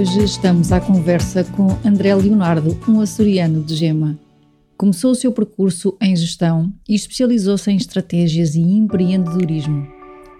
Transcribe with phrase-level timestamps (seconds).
[0.00, 4.18] Hoje estamos à conversa com André Leonardo, um açoriano de Gema.
[4.74, 9.86] Começou o seu percurso em gestão e especializou-se em estratégias e empreendedorismo.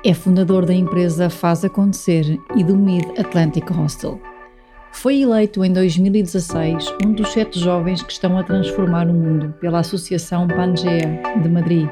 [0.03, 4.19] É fundador da empresa Faz Acontecer e do Mid Atlantic Hostel.
[4.93, 9.81] Foi eleito em 2016 um dos sete jovens que estão a transformar o mundo pela
[9.81, 11.87] Associação Pangea de Madrid.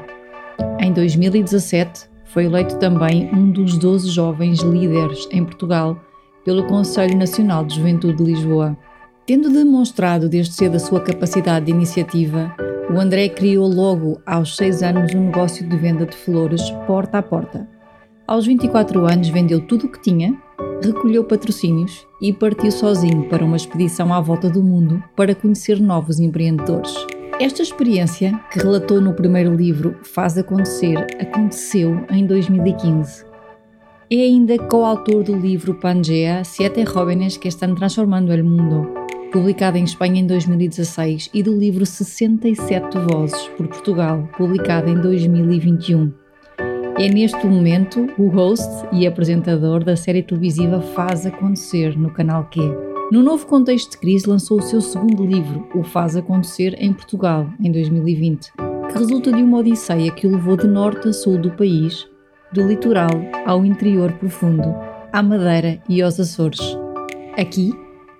[0.79, 6.08] Em 2017, foi eleito também um dos 12 jovens líderes em Portugal
[6.49, 8.75] pelo Conselho Nacional de Juventude de Lisboa.
[9.23, 12.51] Tendo demonstrado desde cedo a sua capacidade de iniciativa,
[12.91, 17.21] o André criou logo aos 6 anos um negócio de venda de flores porta a
[17.21, 17.69] porta.
[18.25, 20.35] Aos 24 anos vendeu tudo o que tinha,
[20.83, 26.19] recolheu patrocínios e partiu sozinho para uma expedição à volta do mundo para conhecer novos
[26.19, 26.95] empreendedores.
[27.39, 33.28] Esta experiência, que relatou no primeiro livro Faz Acontecer, aconteceu em 2015
[34.11, 38.87] é ainda coautor do livro Pangea, Siete Jóvenes que estão transformando o mundo,
[39.31, 46.11] publicado em Espanha em 2016, e do livro 67 Vozes, por Portugal, publicado em 2021.
[46.97, 52.61] É neste momento o host e apresentador da série televisiva Faz Acontecer no canal Q.
[53.11, 57.47] No novo contexto de crise, lançou o seu segundo livro, O Faz Acontecer, em Portugal,
[57.63, 58.53] em 2020,
[58.91, 62.07] que resulta de uma odisseia que o levou de norte a sul do país
[62.53, 63.09] do litoral
[63.45, 64.75] ao interior profundo,
[65.11, 66.59] à Madeira e aos Açores.
[67.37, 67.73] Aqui,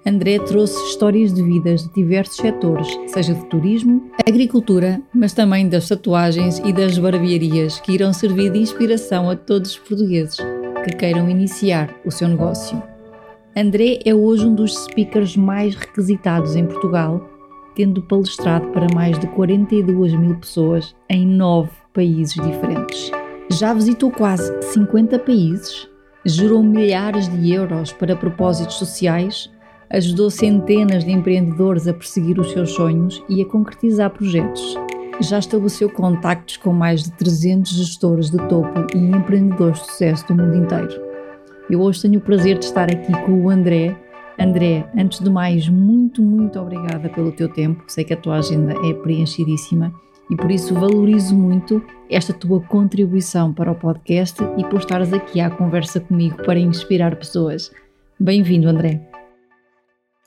[0.06, 5.88] André trouxe histórias de vidas de diversos setores, seja de turismo, agricultura, mas também das
[5.88, 10.38] tatuagens e das barbearias, que irão servir de inspiração a todos os portugueses
[10.84, 12.82] que queiram iniciar o seu negócio.
[13.56, 17.30] André é hoje um dos speakers mais requisitados em Portugal,
[17.76, 23.12] tendo palestrado para mais de 42 mil pessoas em nove países diferentes.
[23.52, 25.90] Já visitou quase 50 países,
[26.24, 29.50] gerou milhares de euros para propósitos sociais,
[29.90, 34.78] ajudou centenas de empreendedores a perseguir os seus sonhos e a concretizar projetos.
[35.20, 40.36] Já estabeleceu contactos com mais de 300 gestores de topo e empreendedores de sucesso do
[40.36, 41.02] mundo inteiro.
[41.70, 43.98] Eu hoje tenho o prazer de estar aqui com o André.
[44.40, 47.84] André, antes de mais, muito, muito obrigada pelo teu tempo.
[47.88, 49.92] Sei que a tua agenda é preenchidíssima
[50.30, 55.40] e por isso valorizo muito esta tua contribuição para o podcast e por estares aqui
[55.40, 57.72] à conversa comigo para inspirar pessoas.
[58.20, 59.02] Bem-vindo, André.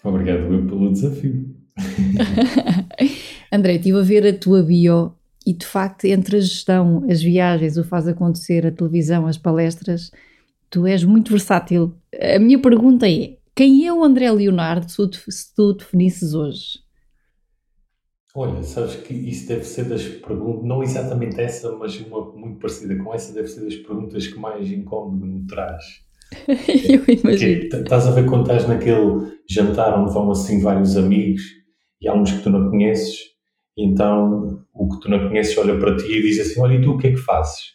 [0.02, 1.54] Obrigado pelo desafio.
[3.52, 5.14] André, estive a ver a tua bio
[5.46, 10.10] e de facto, entre a gestão, as viagens, o faz acontecer, a televisão, as palestras,
[10.70, 11.94] tu és muito versátil.
[12.36, 16.81] A minha pergunta é: quem é o André Leonardo se tu definisses hoje?
[18.34, 22.96] Olha, sabes que isso deve ser das perguntas, não exatamente essa, mas uma muito parecida
[22.96, 25.84] com essa, deve ser das perguntas que mais incómodo me traz.
[26.48, 27.64] Eu imagino.
[27.64, 31.42] Estás a ver quando estás naquele jantar onde vão assim vários amigos
[32.00, 33.18] e há uns que tu não conheces,
[33.76, 36.80] e então o que tu não conheces olha para ti e diz assim: Olha, e
[36.80, 37.72] tu o que é que fazes?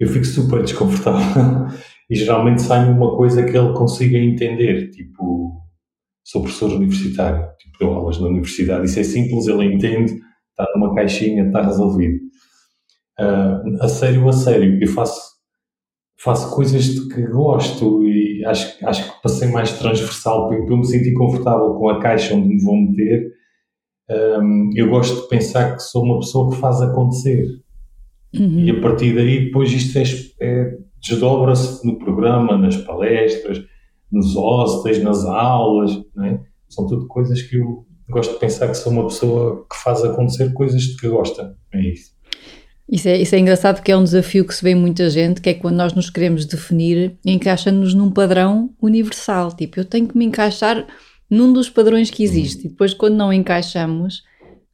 [0.00, 1.68] Eu fico super desconfortável
[2.10, 5.47] e geralmente sai uma coisa que ele consiga entender, tipo
[6.28, 10.94] sou professor universitário, tipo, dou aulas na universidade, isso é simples, ele entende, está numa
[10.94, 12.18] caixinha, está resolvido.
[13.18, 15.20] Uh, a sério, a sério, eu faço,
[16.20, 20.76] faço coisas de que gosto e acho, acho que para ser mais transversal, para eu
[20.76, 23.32] me sentir confortável com a caixa onde me vou meter,
[24.10, 27.46] um, eu gosto de pensar que sou uma pessoa que faz acontecer.
[28.34, 28.64] Uhum.
[28.64, 30.02] E a partir daí, depois isto é,
[30.46, 33.64] é desdobra-se no programa, nas palestras,
[34.10, 35.92] nos hostels, nas aulas,
[36.24, 36.40] é?
[36.68, 40.52] são tudo coisas que eu gosto de pensar que sou uma pessoa que faz acontecer
[40.52, 42.16] coisas de que gosta, é isso.
[42.90, 45.42] Isso é, isso é engraçado porque é um desafio que se vê em muita gente,
[45.42, 49.54] que é quando nós nos queremos definir, encaixa-nos num padrão universal.
[49.54, 50.86] Tipo, eu tenho que me encaixar
[51.30, 52.66] num dos padrões que existe.
[52.66, 54.22] E depois, quando não encaixamos,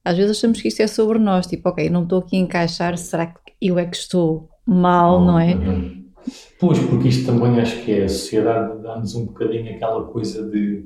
[0.05, 1.49] às vezes achamos que isto é sobre nós.
[1.49, 5.39] Tipo, ok, não estou aqui a encaixar, será que eu é que estou mal, não
[5.39, 5.55] é?
[5.55, 6.04] Uhum.
[6.59, 10.85] Pois, porque isto também acho que é a sociedade dá-nos um bocadinho aquela coisa de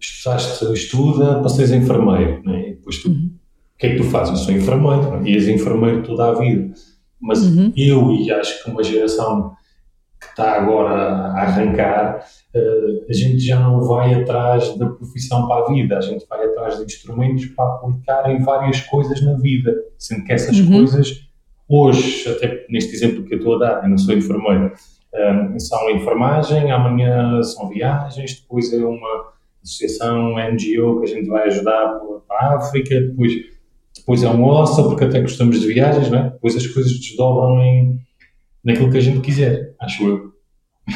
[0.00, 2.70] estudaste, estuda para seres enfermeiro, não é?
[2.70, 3.30] depois tu, uhum.
[3.34, 4.38] o que é que tu fazes?
[4.38, 5.28] Eu sou enfermeiro, não é?
[5.28, 6.72] e és enfermeiro toda a vida.
[7.20, 7.72] Mas uhum.
[7.76, 9.56] eu, e acho que uma geração
[10.20, 12.24] que está agora a arrancar,
[12.54, 16.44] uh, a gente já não vai atrás da profissão para a vida, a gente vai
[16.44, 20.78] atrás de instrumentos para aplicar em várias coisas na vida, sendo que essas uhum.
[20.78, 21.27] coisas,
[21.68, 24.72] hoje, até neste exemplo que eu estou a dar, eu não sou enfermeiro,
[25.14, 29.32] um, são enfermagem, amanhã são viagens, depois é uma
[29.62, 33.32] associação NGO que a gente vai ajudar para a África, depois,
[33.96, 36.30] depois é um OSSA, porque até gostamos de viagens, não é?
[36.30, 37.98] depois as coisas desdobram em,
[38.64, 40.27] naquilo que a gente quiser, acho eu.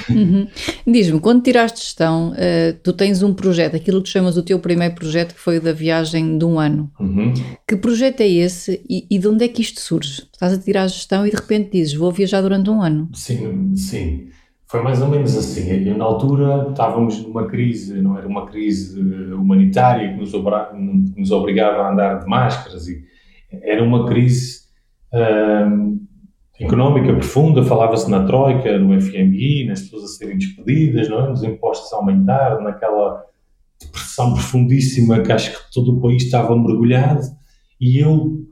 [0.09, 0.47] Uhum.
[0.87, 4.95] Diz-me, quando tiraste gestão, uh, tu tens um projeto, aquilo que chamas o teu primeiro
[4.95, 6.91] projeto, que foi o da viagem de um ano.
[6.99, 7.33] Uhum.
[7.67, 10.23] Que projeto é esse e, e, de onde é que isto surge?
[10.33, 13.09] Estás a tirar a gestão e de repente dizes, vou viajar durante um ano.
[13.15, 14.29] Sim, sim.
[14.67, 15.69] Foi mais ou menos assim.
[15.87, 21.31] Eu, na altura estávamos numa crise, não era uma crise humanitária que nos, que nos
[21.31, 23.05] obrigava a andar de máscaras, e
[23.51, 24.63] era uma crise
[25.13, 26.01] hum,
[26.61, 27.63] económica profunda.
[27.63, 31.29] Falava-se na Troika, no FMI, nas pessoas a serem despedidas, não é?
[31.29, 33.25] nos impostos a aumentar, naquela
[33.81, 37.23] depressão profundíssima que acho que todo o país estava mergulhado.
[37.81, 38.43] E eu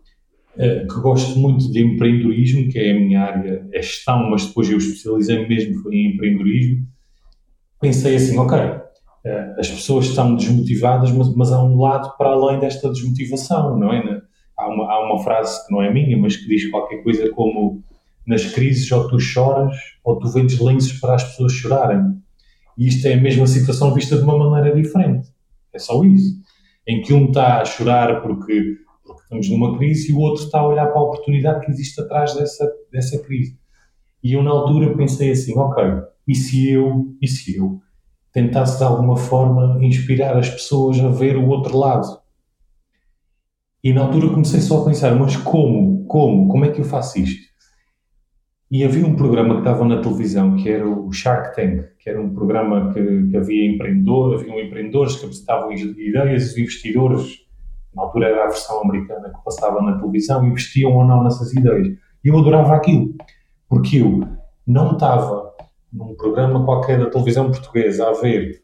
[0.56, 4.68] eh, que gosto muito de empreendedorismo, que é a minha área, é gestão, mas depois
[4.68, 6.86] eu especializei mesmo em empreendedorismo.
[7.80, 8.58] Pensei assim, ok,
[9.24, 13.92] eh, as pessoas estão desmotivadas, mas, mas há um lado para além desta desmotivação, não
[13.92, 14.19] é?
[14.60, 17.82] Há uma, há uma frase que não é minha, mas que diz qualquer coisa como
[18.26, 19.74] nas crises ou tu choras
[20.04, 22.20] ou tu vendes lenços para as pessoas chorarem.
[22.76, 25.28] E isto é a mesma situação vista de uma maneira diferente.
[25.72, 26.40] É só isso.
[26.86, 28.76] Em que um está a chorar porque
[29.10, 32.00] porque estamos numa crise e o outro está a olhar para a oportunidade que existe
[32.00, 33.58] atrás dessa, dessa crise.
[34.22, 35.82] E eu, na altura, pensei assim: ok,
[36.26, 37.80] e se eu, e se eu
[38.32, 42.19] tentasse de alguma forma inspirar as pessoas a ver o outro lado?
[43.82, 46.04] E na altura comecei só a pensar: mas como?
[46.06, 46.48] Como?
[46.48, 47.50] Como é que eu faço isto?
[48.70, 52.20] E havia um programa que estava na televisão que era o Shark Tank, que era
[52.20, 57.40] um programa que, que havia empreendedores, haviam empreendedores que apresentavam ideias, investidores
[57.94, 61.88] na altura era a versão americana que passava na televisão, investiam ou não nessas ideias.
[62.24, 63.14] E eu adorava aquilo,
[63.68, 64.26] porque eu
[64.66, 65.50] não estava
[65.92, 68.59] num programa qualquer da televisão portuguesa a ver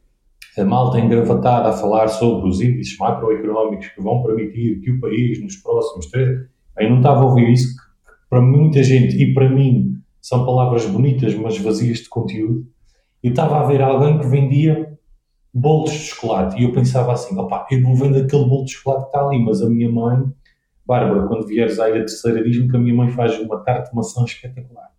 [0.61, 5.43] a malta engravatada a falar sobre os índices macroeconómicos que vão permitir que o país
[5.43, 6.47] nos próximos três.
[6.79, 7.83] Eu não estava a ouvir isso, que
[8.31, 12.67] para muita gente e para mim são palavras bonitas, mas vazias de conteúdo.
[13.23, 14.99] E estava a ver alguém que vendia
[15.53, 16.61] bolos de chocolate.
[16.61, 19.43] E eu pensava assim, opá, eu não vendo aquele bolo de chocolate que está ali,
[19.43, 20.25] mas a minha mãe,
[20.85, 23.97] Bárbara, quando vieres à Ilha Terceira, diz-me que a minha mãe faz uma tarte de
[23.97, 24.91] maçã espetacular.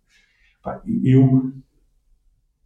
[1.04, 1.52] Eu...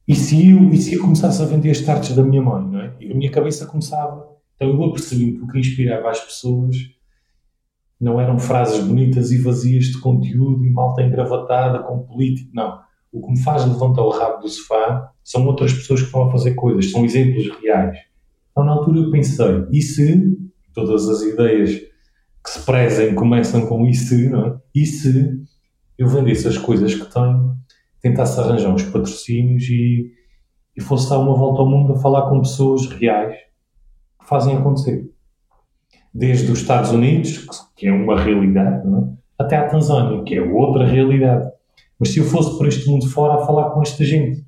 [0.06, 2.80] E se, eu, e se eu começasse a vender as tartes da minha mãe, não
[2.80, 2.94] é?
[3.00, 4.30] E a minha cabeça começava...
[4.56, 6.76] Então eu apercebi que o que inspirava as pessoas
[8.00, 12.80] não eram frases bonitas e vazias de conteúdo e malta engravatada com político, não
[13.12, 16.32] o que me faz levantar o rabo do sofá são outras pessoas que estão a
[16.32, 17.98] fazer coisas, são exemplos reais.
[18.50, 20.36] Então, na altura, eu pensei: e se
[20.72, 21.70] todas as ideias
[22.42, 24.56] que se prezem começam com e se, não é?
[24.74, 25.42] E se
[25.98, 27.56] eu vendesse as coisas que tenho,
[28.02, 30.12] tentasse arranjar uns patrocínios e,
[30.76, 33.36] e fosse dar uma volta ao mundo a falar com pessoas reais
[34.20, 35.08] que fazem acontecer.
[36.12, 39.42] Desde os Estados Unidos, que é uma realidade, é?
[39.42, 41.48] até à Tanzânia, que é outra realidade.
[41.98, 44.44] Mas se eu fosse por este mundo fora a falar com esta gente,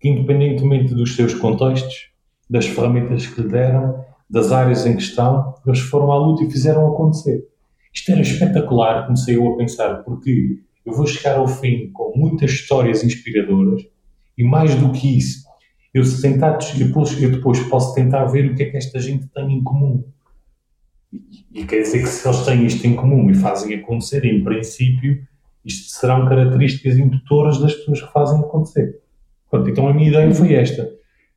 [0.00, 2.10] que independentemente dos seus contextos,
[2.48, 6.86] das ferramentas que lhe deram, das áreas em questão, eles foram à luta e fizeram
[6.92, 7.46] acontecer.
[7.92, 12.50] Isto era espetacular, comecei eu a pensar, porque eu vou chegar ao fim com muitas
[12.50, 13.82] histórias inspiradoras
[14.36, 15.44] e mais do que isso,
[15.92, 19.52] eu, tentar, depois, eu depois posso tentar ver o que é que esta gente tem
[19.52, 20.04] em comum.
[21.12, 24.42] E, e quer dizer que se eles têm isto em comum e fazem acontecer, em
[24.42, 25.26] princípio,
[25.64, 29.00] isto serão características indutoras das pessoas que fazem acontecer.
[29.50, 30.90] Pronto, então a minha ideia foi esta.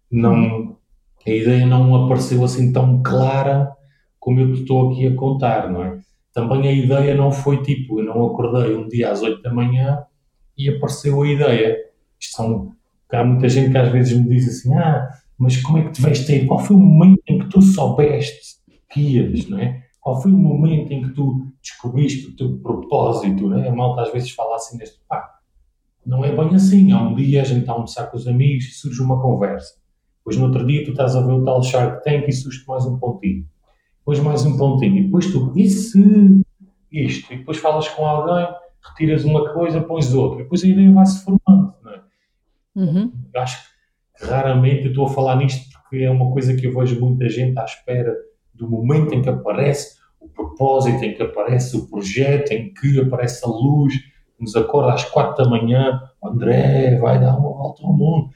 [0.10, 0.78] Não,
[1.28, 3.76] a ideia não apareceu assim tão clara
[4.18, 6.00] como eu te estou aqui a contar, não é?
[6.36, 10.04] Também a ideia não foi tipo, eu não acordei um dia às 8 da manhã
[10.58, 11.78] e apareceu a ideia.
[12.20, 12.72] Isto são,
[13.10, 16.02] há muita gente que às vezes me diz assim, ah, mas como é que te
[16.02, 16.46] vais ter?
[16.46, 18.58] Qual foi o momento em que tu soubeste
[18.92, 19.82] que ias, não é?
[20.02, 23.48] Qual foi o momento em que tu descobriste o teu propósito?
[23.48, 23.70] Né?
[23.70, 25.40] A malta às vezes fala assim neste pá,
[26.06, 26.92] não é bem assim.
[26.92, 29.76] Há um dia a gente está a almoçar com os amigos e surge uma conversa.
[30.18, 32.86] Depois no outro dia tu estás a ver o tal Shark Tank e surge mais
[32.86, 33.48] um pontinho.
[34.06, 34.98] Depois mais um pontinho.
[34.98, 36.44] E depois tu, e se
[36.92, 37.34] isto?
[37.34, 38.48] E depois falas com alguém,
[38.88, 40.42] retiras uma coisa, pões outra.
[40.42, 41.74] E depois a ideia vai-se formando.
[41.84, 42.02] Não é?
[42.76, 43.12] Uhum.
[43.36, 47.00] Acho que raramente eu estou a falar nisto porque é uma coisa que eu vejo
[47.00, 48.16] muita gente à espera
[48.54, 53.44] do momento em que aparece o propósito, em que aparece o projeto, em que aparece
[53.44, 53.96] a luz,
[54.40, 58.30] nos acorda às quatro da manhã, André, vai dar uma volta ao mundo.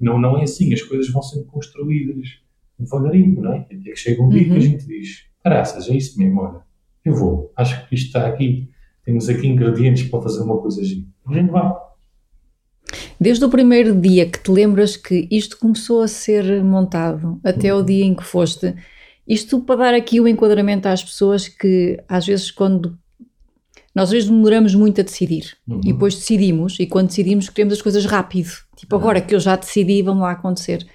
[0.00, 2.40] Não, não é assim, as coisas vão sendo construídas
[2.80, 3.58] devagarinho, não é?
[3.58, 4.60] Até que chega um dia que a uhum.
[4.60, 6.60] gente diz, graças, é isso mesmo, olha,
[7.04, 8.68] eu vou, acho que isto está aqui,
[9.04, 11.06] temos aqui ingredientes para fazer uma coisa assim.
[11.26, 11.72] A gente vai.
[13.20, 17.82] Desde o primeiro dia que te lembras que isto começou a ser montado, até o
[17.82, 18.74] dia em que foste,
[19.26, 22.98] isto para dar aqui o enquadramento às pessoas que às vezes quando
[23.94, 25.80] nós às vezes demoramos muito a decidir uhum.
[25.84, 29.00] e depois decidimos e quando decidimos queremos as coisas rápido, tipo uhum.
[29.00, 30.86] agora que eu já decidi vão lá acontecer.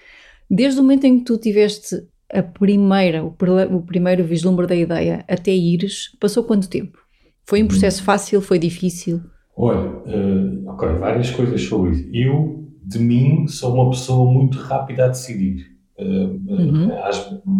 [0.49, 1.95] Desde o momento em que tu tiveste
[2.31, 3.35] a primeira, o,
[3.75, 6.97] o primeiro vislumbre da ideia até ires, passou quanto tempo?
[7.47, 8.05] Foi um processo uhum.
[8.05, 9.21] fácil, foi difícil?
[9.55, 12.09] Olha, uh, ok, várias coisas sobre isso.
[12.11, 15.73] Eu, de mim, sou uma pessoa muito rápida a decidir.
[15.97, 16.91] Uh, uhum.
[17.03, 17.19] as,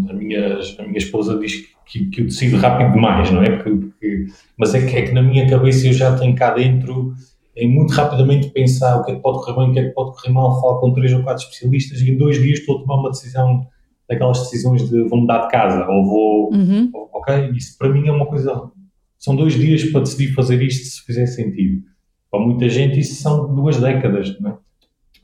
[0.10, 3.56] a, minha, a minha esposa diz que, que eu decido rápido demais, não é?
[3.56, 4.26] Porque, porque,
[4.58, 7.14] mas é que, é que na minha cabeça eu já tenho cá dentro
[7.56, 9.94] em muito rapidamente pensar o que é que pode correr bem, o que é que
[9.94, 12.82] pode correr mal, falo com três ou quatro especialistas e em dois dias estou a
[12.82, 13.66] tomar uma decisão
[14.08, 16.92] daquelas decisões de vou mudar de casa ou vou, uhum.
[17.14, 17.52] ok?
[17.56, 18.72] Isso para mim é uma coisa
[19.18, 21.84] são dois dias para decidir fazer isto se fizer sentido.
[22.30, 24.58] Para muita gente isso são duas décadas, não é?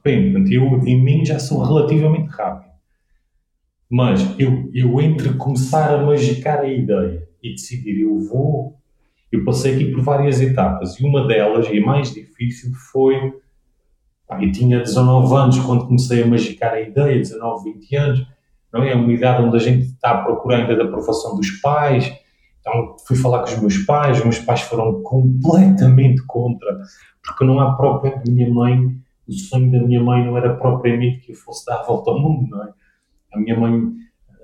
[0.04, 0.56] Depende.
[0.56, 2.72] Eu, em mim, já sou relativamente rápido.
[3.88, 8.81] Mas eu, eu entre começar a magicar a ideia e decidir eu vou,
[9.32, 13.34] eu passei aqui por várias etapas e uma delas, e a mais difícil, foi.
[14.28, 18.28] Pá, eu tinha 19 anos quando comecei a magicar a ideia, 19, 20 anos,
[18.74, 18.92] não é?
[18.92, 22.12] É uma idade onde a gente está à procura ainda da aprovação dos pais,
[22.60, 26.82] então fui falar com os meus pais, os meus pais foram completamente contra,
[27.24, 28.96] porque não há propriamente a minha mãe,
[29.28, 32.20] o sonho da minha mãe não era propriamente que eu fosse dar a volta ao
[32.20, 32.70] mundo, não é?
[33.34, 33.94] A minha mãe,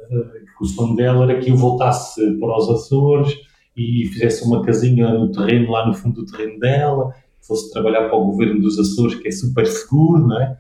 [0.10, 3.47] eh, o sonho dela era que eu voltasse para os Açores
[3.77, 8.17] e fizesse uma casinha no terreno, lá no fundo do terreno dela, fosse trabalhar para
[8.17, 10.57] o governo dos Açores, que é super seguro, não é?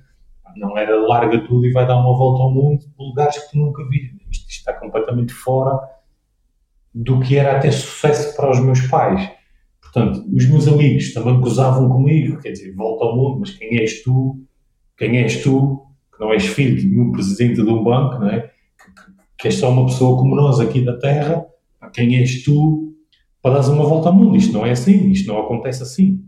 [0.55, 3.57] Não era larga tudo e vai dar uma volta ao mundo por lugares que tu
[3.57, 4.11] nunca vi.
[4.31, 5.79] Isto, está completamente fora
[6.93, 9.29] do que era até sucesso para os meus pais.
[9.81, 14.03] Portanto, os meus amigos também gozavam comigo, quer dizer, volta ao mundo, mas quem és
[14.03, 14.39] tu?
[14.95, 15.85] Quem és tu?
[16.13, 18.41] Que não és filho de nenhum presidente de um banco, não é?
[18.41, 21.45] Que, que, que és só uma pessoa como nós aqui da Terra.
[21.93, 22.96] Quem és tu
[23.41, 24.35] para dares uma volta ao mundo?
[24.35, 26.23] Isto não é assim, isto não acontece assim.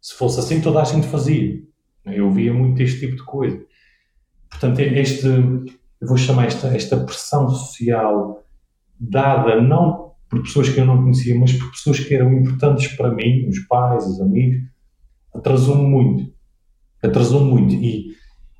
[0.00, 1.62] Se fosse assim, toda a gente fazia.
[2.04, 3.60] Eu via muito este tipo de coisa.
[4.48, 8.42] Portanto, este, eu vou chamar esta, esta pressão social
[8.98, 13.12] dada não por pessoas que eu não conhecia, mas por pessoas que eram importantes para
[13.12, 14.62] mim, os pais, os amigos,
[15.34, 16.32] atrasou-me muito.
[17.02, 17.74] Atrasou-me muito.
[17.74, 18.14] E,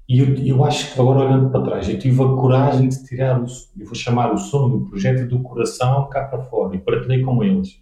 [0.09, 3.40] e eu, eu, acho que agora olhando para trás, eu tive a coragem de tirar,
[3.40, 3.45] o,
[3.78, 7.45] eu vou chamar o sonho, o projeto do coração cá para fora e partilhei com
[7.45, 7.80] eles.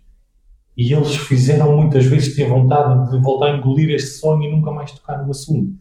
[0.78, 4.70] E eles fizeram muitas vezes ter vontade de voltar a engolir este sonho e nunca
[4.70, 5.76] mais tocar no assunto.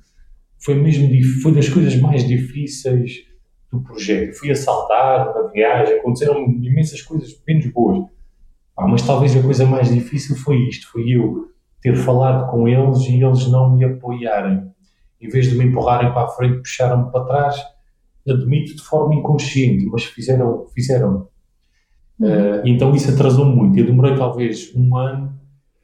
[0.57, 1.07] Foi mesmo,
[1.43, 3.27] foi das coisas mais difíceis
[3.71, 4.33] do projeto.
[4.33, 8.05] Fui assaltado na viagem, aconteceram imensas coisas menos boas.
[8.75, 11.47] Ah, mas talvez a coisa mais difícil foi isto, foi eu
[11.79, 14.63] ter falado com eles e eles não me apoiarem.
[15.21, 17.55] Em vez de me empurrarem para a frente, puxaram-me para trás,
[18.27, 20.65] admito de forma inconsciente, mas fizeram.
[20.73, 21.29] fizeram.
[22.19, 22.27] Uhum.
[22.27, 23.77] Uh, então isso atrasou muito.
[23.77, 25.37] Eu demorei talvez um ano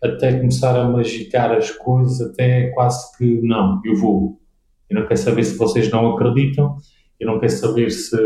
[0.03, 4.39] até começar a magicar as coisas, até quase que não, eu vou.
[4.89, 6.75] Eu não quero saber se vocês não acreditam,
[7.19, 8.17] eu não quero saber se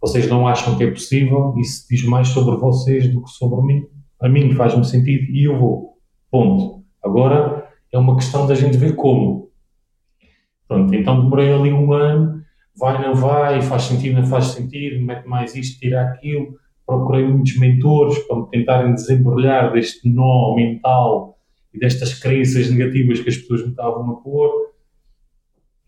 [0.00, 1.54] vocês não acham que é possível.
[1.58, 3.86] Isso diz mais sobre vocês do que sobre mim.
[4.20, 5.96] A mim faz-me sentido e eu vou.
[6.30, 6.84] Ponto.
[7.02, 9.50] Agora é uma questão da gente ver como.
[10.66, 12.42] Pronto, então demorei ali um ano,
[12.76, 16.58] vai, não vai, faz sentido, não faz sentido, mete mais isto, tira aquilo.
[16.86, 21.36] Procurei muitos mentores para me tentarem desembrulhar deste nó mental
[21.74, 24.66] e destas crenças negativas que as pessoas me estavam a pôr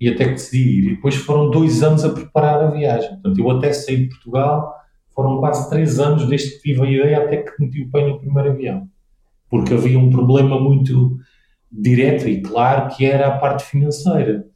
[0.01, 0.85] e até que decidi ir.
[0.85, 3.11] E depois foram dois anos a preparar a viagem.
[3.11, 4.75] Portanto, eu até saí de Portugal,
[5.15, 8.19] foram quase três anos desde que tive a ideia até que meti o pé no
[8.19, 8.89] primeiro avião.
[9.51, 11.19] Porque havia um problema muito
[11.71, 14.47] direto e claro que era a parte financeira.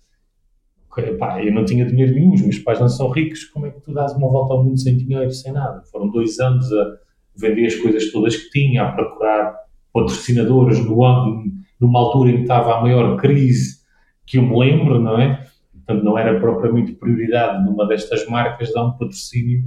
[0.98, 3.80] Epá, eu não tinha dinheiro nenhum, os meus pais não são ricos, como é que
[3.80, 5.82] tu dás uma volta ao mundo sem dinheiro, sem nada?
[5.90, 6.96] Foram dois anos a
[7.36, 9.54] vender as coisas todas que tinha, a procurar
[9.92, 11.44] patrocinadores no ano,
[11.80, 13.82] numa altura em que estava a maior crise
[14.26, 15.46] que eu me lembro, não é?
[15.72, 19.64] Portanto, não era propriamente prioridade numa destas marcas dar um patrocínio,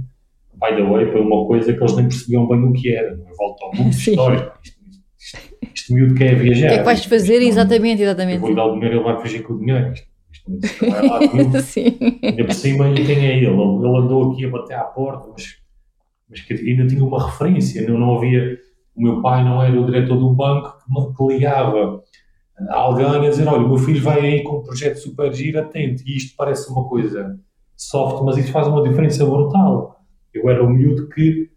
[0.54, 3.28] by the way, para uma coisa que eles nem percebiam bem o que era, não
[3.28, 3.32] é?
[3.36, 4.58] Volta ao mundo histórico.
[5.74, 6.66] Isto, miúdo quer viajar.
[6.66, 7.38] O que é que vais fazer?
[7.38, 8.36] Isto, exatamente, exatamente.
[8.36, 9.92] Eu vou-lhe dar o dinheiro, ele vai fugir com o dinheiro.
[11.62, 11.98] Sim.
[12.22, 13.46] Ainda por cima, e quem é ele?
[13.46, 15.56] Ele andou aqui a bater à porta, mas,
[16.28, 18.58] mas que ainda tinha uma referência, não, não havia...
[18.94, 20.78] O meu pai não era o diretor do banco
[21.16, 22.02] que, ligava
[22.70, 26.02] alguém a dizer, olha, o meu filho vai aí com um projeto super giro, atento,
[26.06, 27.38] e isto parece uma coisa
[27.76, 30.00] soft, mas isso faz uma diferença brutal.
[30.32, 31.50] Eu era um miúdo que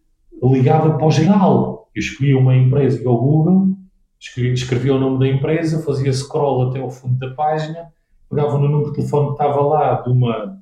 [0.43, 1.89] ligava para o geral.
[1.95, 3.77] Eu escolhia uma empresa ao Google,
[4.19, 7.91] escrevia o nome da empresa, fazia scroll até ao fundo da página,
[8.29, 10.61] pegava no número de telefone que estava lá de uma,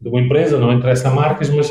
[0.00, 1.70] de uma empresa, não interessa marcas, mas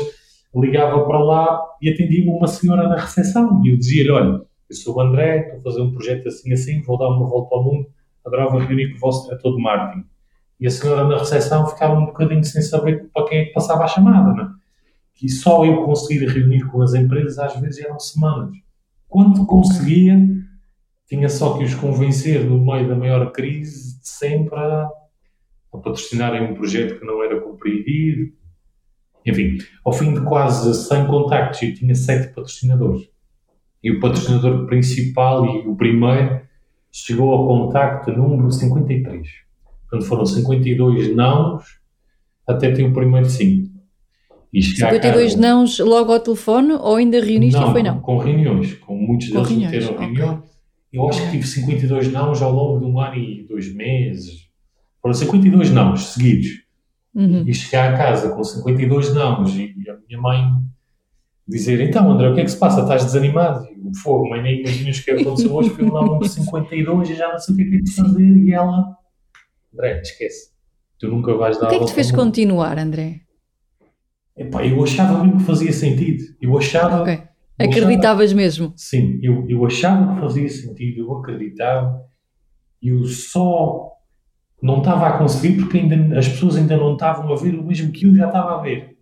[0.54, 3.62] ligava para lá e atendia uma senhora na recepção.
[3.64, 6.82] E eu dizia-lhe: Olha, eu sou o André, estou a fazer um projeto assim assim,
[6.82, 7.86] vou dar uma volta ao mundo,
[8.24, 10.04] adorava reunir com o vosso diretor de marketing.
[10.58, 13.84] E a senhora na recepção ficava um bocadinho sem saber para quem é que passava
[13.84, 14.50] a chamada, não é?
[15.22, 18.56] E só eu conseguir reunir com as empresas às vezes eram semanas.
[19.08, 20.18] Quando conseguia,
[21.06, 24.88] tinha só que os convencer no meio da maior crise de sempre a,
[25.72, 28.32] a patrocinarem um projeto que não era compreendido.
[29.24, 33.08] Enfim, ao fim de quase 100 contactos, eu tinha sete patrocinadores.
[33.82, 36.40] E o patrocinador principal e o primeiro
[36.92, 39.28] chegou ao contacto número 53.
[39.88, 41.80] Portanto, foram 52 nãos
[42.46, 43.70] até ter o primeiro sim.
[44.52, 48.00] E 52 casa, nãos logo ao telefone ou ainda reuniste não, e foi não?
[48.00, 50.06] Com reuniões, com muitos com deles reuniões, meteram okay.
[50.06, 50.42] reunião.
[50.92, 54.49] Eu acho que tive 52 nãos ao longo de um ano e dois meses.
[55.00, 56.62] Foram 52 nãos seguidos.
[57.14, 57.44] Uhum.
[57.46, 60.44] E chegar a casa com 52 nãos e a minha mãe
[61.46, 62.82] dizer: Então, André, o que é que se passa?
[62.82, 63.66] Estás desanimado?
[63.66, 65.70] E o fogo, mãe, nem imaginas o que aconteceu hoje.
[65.70, 68.36] Fui lá um 52 e já não sei o que é que é de fazer.
[68.36, 68.96] E ela,
[69.74, 70.50] André, esquece.
[70.98, 73.22] Tu nunca vais dar O que é que te fez continuar, André?
[74.36, 76.22] Epá, eu achava mesmo que fazia sentido.
[76.40, 77.02] Eu achava.
[77.02, 77.22] Okay.
[77.58, 78.72] Acreditavas achava, mesmo?
[78.76, 82.02] Sim, eu, eu achava que fazia sentido, eu acreditava.
[82.82, 83.90] Eu só
[84.62, 87.92] não estava a conseguir porque ainda, as pessoas ainda não estavam a ver o mesmo
[87.92, 88.96] que eu já estava a ver.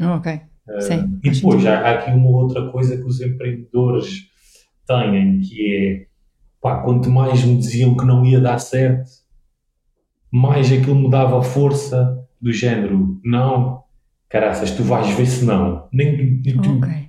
[0.00, 0.40] Ok.
[0.68, 1.20] Uh, Sim.
[1.24, 4.28] E depois já há aqui uma outra coisa que os empreendedores
[4.86, 6.06] têm, que é
[6.60, 9.08] pá, quanto mais me diziam que não ia dar certo,
[10.30, 13.82] mais aquilo me dava força do género, não,
[14.28, 15.88] caraças, tu vais ver se não.
[15.92, 17.08] Nem, nem tu, okay.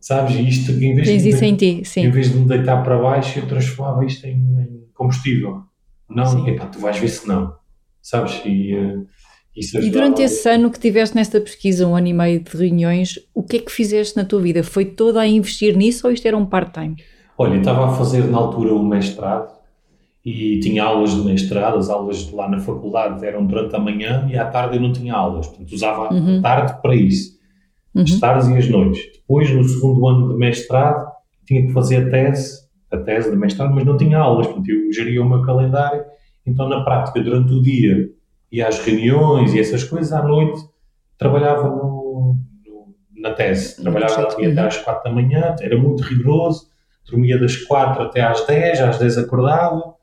[0.00, 0.36] Sabes?
[0.36, 2.02] Isto, em vez, de, isso em ti, sim.
[2.02, 5.67] em vez de me deitar para baixo, eu transformava isto em, em combustível.
[6.08, 7.54] Não, epá, tu vais ver se não.
[8.00, 8.40] Sabes?
[8.44, 9.06] E, uh,
[9.56, 13.42] e durante esse ano que tiveste nesta pesquisa, um ano e meio de reuniões, o
[13.42, 14.62] que é que fizeste na tua vida?
[14.62, 16.96] Foi toda a investir nisso ou isto era um part-time?
[17.36, 19.58] Olha, estava a fazer na altura o mestrado
[20.24, 24.36] e tinha aulas de mestrado, as aulas lá na faculdade eram durante a manhã e
[24.36, 26.38] à tarde eu não tinha aulas, portanto usava uhum.
[26.38, 27.38] a tarde para isso,
[27.94, 28.02] uhum.
[28.02, 29.02] as tardes e as noites.
[29.12, 31.10] Depois, no segundo ano de mestrado,
[31.46, 34.92] tinha que fazer a tese, a tese de mestrado, mas não tinha aulas, portanto eu
[34.92, 36.04] geria o meu calendário,
[36.46, 38.10] então na prática, durante o dia,
[38.50, 40.60] ia às reuniões e essas coisas, à noite
[41.18, 44.66] trabalhava no, no, na tese, trabalhava até uhum.
[44.66, 46.68] às quatro da manhã, era muito rigoroso,
[47.08, 49.94] dormia das quatro até às dez, às dez acordava,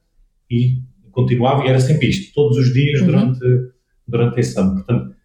[0.50, 3.08] e continuava e era sempre isto, todos os dias uhum.
[3.08, 3.39] durante,
[4.08, 4.76] durante esse ano.
[4.76, 5.15] Portanto,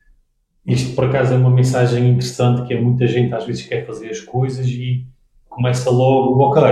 [0.64, 4.08] isto por acaso é uma mensagem interessante que é muita gente às vezes quer fazer
[4.08, 5.06] as coisas e
[5.50, 6.62] começa logo, ok,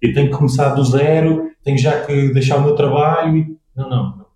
[0.00, 3.58] eu tenho que começar do zero, tenho já que deixar o meu trabalho e...
[3.76, 4.26] Não, não, não.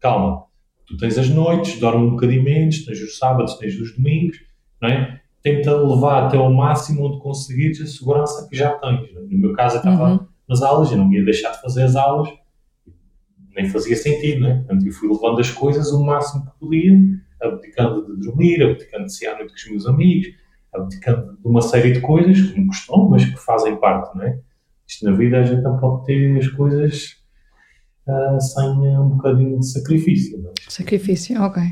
[0.00, 0.44] calma.
[0.86, 4.38] Tu tens as noites, dorme um bocadinho menos, tens os sábados, tens os domingos,
[4.82, 5.20] não é?
[5.40, 9.08] Tenta levar até ao máximo onde conseguires a segurança que já tens.
[9.14, 10.26] No meu caso, eu estava uhum.
[10.48, 12.28] nas aulas, eu não ia deixar de fazer as aulas,
[13.54, 14.56] nem fazia sentido, né?
[14.56, 16.98] Portanto, eu fui levando as coisas o máximo que podia,
[17.40, 20.28] abdicando de dormir, abdicando de sair à noite com os meus amigos,
[20.72, 24.38] abdicando de uma série de coisas, que me custam, mas que fazem parte, não é?
[24.86, 27.16] Isto na vida a gente não pode ter as coisas
[28.06, 30.52] uh, sem um bocadinho de sacrifício, não é?
[30.68, 31.62] Sacrifício, ok.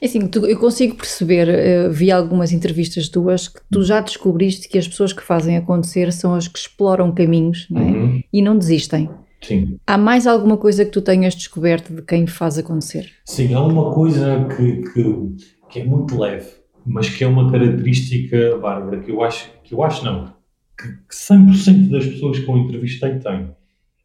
[0.00, 4.68] É assim, tu, eu consigo perceber, uh, vi algumas entrevistas tuas, que tu já descobriste
[4.68, 7.84] que as pessoas que fazem acontecer são as que exploram caminhos não é?
[7.84, 8.22] Uhum.
[8.32, 9.08] e não desistem.
[9.40, 9.78] Sim.
[9.86, 13.10] Há mais alguma coisa que tu tenhas descoberto de quem faz acontecer?
[13.24, 15.36] Sim, há uma coisa que, que,
[15.68, 16.48] que é muito leve,
[16.84, 20.34] mas que é uma característica, Bárbara, que eu acho, que eu acho não,
[20.78, 23.50] que, que 100% das pessoas que eu entrevistei têm.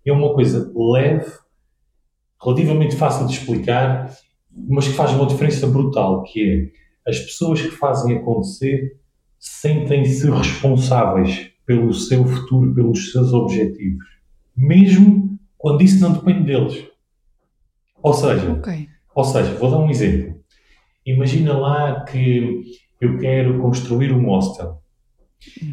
[0.05, 1.31] É uma coisa leve,
[2.41, 4.09] relativamente fácil de explicar,
[4.51, 6.71] mas que faz uma diferença brutal, que
[7.05, 8.97] é as pessoas que fazem acontecer
[9.39, 14.17] sentem-se responsáveis pelo seu futuro, pelos seus objetivos
[14.57, 16.87] mesmo quando isso não depende deles.
[18.01, 18.89] Ou seja, okay.
[19.13, 20.36] ou seja, vou dar um exemplo.
[21.07, 22.61] Imagina lá que
[22.99, 24.81] eu quero construir um hostel.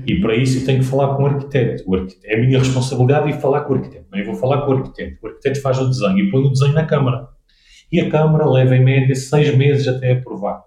[0.06, 1.82] E para isso eu tenho que falar com o arquiteto.
[1.86, 2.26] o arquiteto.
[2.26, 4.06] É a minha responsabilidade ir falar com o arquiteto.
[4.14, 5.18] Eu vou falar com o arquiteto.
[5.22, 7.28] O arquiteto faz o desenho e põe o desenho na Câmara.
[7.90, 10.62] E a Câmara leva em média seis meses até aprovar.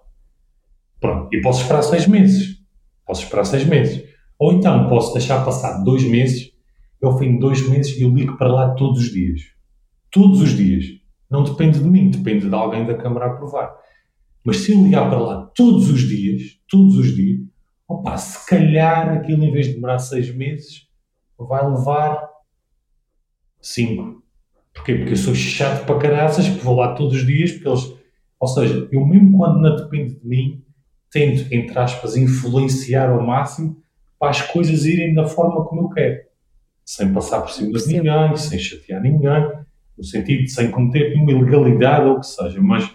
[1.00, 1.34] Pronto.
[1.34, 2.58] E posso esperar seis meses.
[3.06, 4.04] Posso esperar seis meses.
[4.38, 6.52] Ou então posso deixar passar dois meses
[7.02, 9.40] ao fim de dois meses eu ligo para lá todos os dias.
[10.10, 10.84] todos os dias,
[11.30, 13.74] não depende de mim, depende de alguém da Câmara aprovar.
[14.44, 17.40] Mas se eu ligar para lá todos os dias, todos os dias,
[17.86, 20.86] opa, se calhar aquilo em vez de demorar seis meses,
[21.38, 22.28] vai levar
[23.60, 24.22] cinco.
[24.72, 24.94] Porquê?
[24.94, 27.98] Porque eu sou chato para caraças, porque vou lá todos os dias, porque eles.
[28.40, 30.62] Ou seja, eu mesmo quando não depende de mim,
[31.10, 33.76] tento, entre aspas, influenciar ao máximo
[34.18, 36.20] para as coisas irem da forma como eu quero.
[36.84, 39.50] Sem passar por cima de ninguém, sem chatear ninguém,
[39.96, 42.60] no sentido de sem cometer nenhuma ilegalidade ou o que seja.
[42.60, 42.88] Mas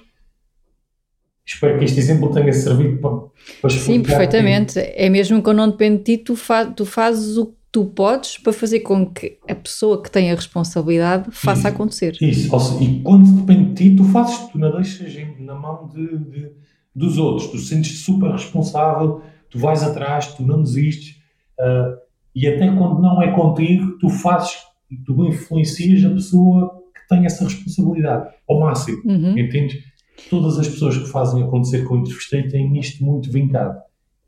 [1.45, 3.17] espero que este exemplo tenha servido para,
[3.61, 4.73] para Sim, perfeitamente.
[4.73, 4.93] Que...
[4.95, 8.37] É mesmo quando não depende de ti, tu, fa tu fazes o que tu podes
[8.37, 12.17] para fazer com que a pessoa que tem a responsabilidade faça isso, acontecer.
[12.21, 16.51] Isso, e quando depende de ti, tu fazes, tu não deixas na mão de, de,
[16.95, 21.17] dos outros, tu sentes-te super responsável, tu vais atrás, tu não desistes,
[21.59, 21.97] uh,
[22.35, 24.55] e até quando não é contigo, tu fazes,
[25.03, 29.35] tu influencias a pessoa que tem essa responsabilidade ao máximo, uhum.
[29.35, 29.81] entendes?
[30.29, 33.79] Todas as pessoas que fazem acontecer com o entrevistei têm isto muito vincado.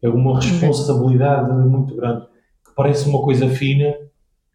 [0.02, 1.70] É uma responsabilidade uhum.
[1.70, 2.26] muito grande,
[2.66, 3.96] que parece uma coisa fina,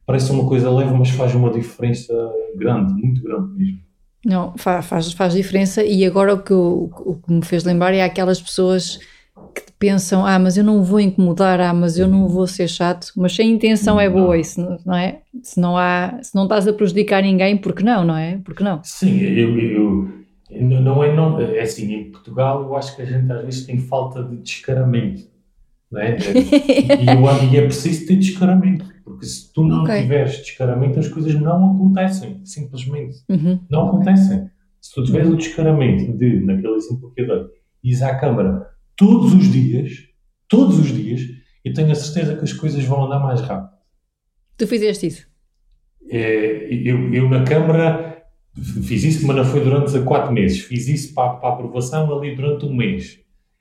[0.07, 2.13] parece uma coisa leve, mas faz uma diferença
[2.57, 3.81] grande, muito grande mesmo.
[4.25, 8.03] Não, faz, faz diferença e agora o que, o, o que me fez lembrar é
[8.03, 8.99] aquelas pessoas
[9.55, 13.13] que pensam, ah, mas eu não vou incomodar, ah, mas eu não vou ser chato,
[13.17, 15.21] mas se a intenção é boa e se, não é?
[15.43, 18.39] Se não há, se não estás a prejudicar ninguém, porque não, não é?
[18.45, 18.81] Porque não?
[18.85, 20.20] Sim, eu, eu,
[20.51, 23.79] não é, não, é assim, em Portugal eu acho que a gente às vezes tem
[23.79, 25.23] falta de descaramento,
[25.97, 26.17] é?
[26.33, 30.03] e, eu, e é preciso ter descaramento, porque se tu não okay.
[30.03, 33.61] tiveres descaramento as coisas não acontecem, simplesmente, uhum.
[33.71, 34.51] não acontecem.
[34.81, 37.47] Se tu tiveres o descaramento de, naquele exemplo que eu dei,
[37.85, 39.93] ires à Câmara todos os dias,
[40.49, 41.21] todos os dias,
[41.65, 43.79] e tenho a certeza que as coisas vão andar mais rápido.
[44.57, 45.27] Tu fizeste isso?
[46.09, 48.10] É, eu, eu na Câmara
[48.57, 50.61] fiz isso, mas não foi durante quatro meses.
[50.61, 53.19] Fiz isso para, para aprovação ali durante um mês.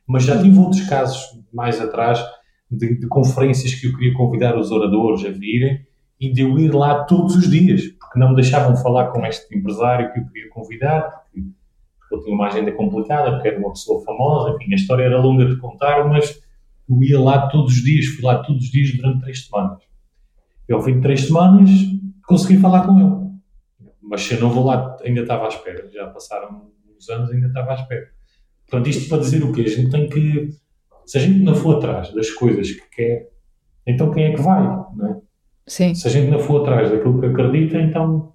[0.08, 1.22] Mas já tive outros casos
[1.54, 2.20] mais atrás
[2.70, 5.86] de, de, conferências que eu queria convidar os oradores a virem
[6.20, 9.56] e de eu ir lá todos os dias, porque não me deixavam falar com este
[9.58, 11.50] empresário que eu queria convidar, porque
[12.10, 15.22] porque ele tinha uma agenda complicada, porque era uma pessoa famosa, enfim, a história era
[15.22, 16.42] longa de contar, mas
[16.90, 19.84] eu ia lá todos os dias, fui lá todos os dias durante três semanas.
[20.68, 21.70] E ao fim de três semanas
[22.28, 23.19] consegui falar com ele.
[24.10, 25.88] Mas se eu não vou lá, ainda estava à espera.
[25.92, 28.08] Já passaram uns anos, ainda estava à espera.
[28.68, 29.62] Portanto, isto para dizer o quê?
[29.62, 30.50] A gente tem que.
[31.06, 33.30] Se a gente não for atrás das coisas que quer,
[33.86, 34.64] então quem é que vai?
[34.96, 35.22] Não é?
[35.68, 35.94] Sim.
[35.94, 38.34] Se a gente não for atrás daquilo que acredita, então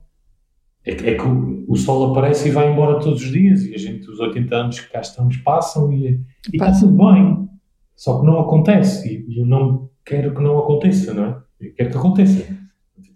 [0.84, 1.26] é, é que
[1.68, 4.80] o, sol aparece e vai embora todos os dias e a gente, os 80 anos
[4.80, 7.48] que cá estamos, passam e, e está tudo bem.
[7.96, 11.42] Só que não acontece e, e, eu não quero que não aconteça, não é?
[11.60, 12.56] Eu quero que aconteça.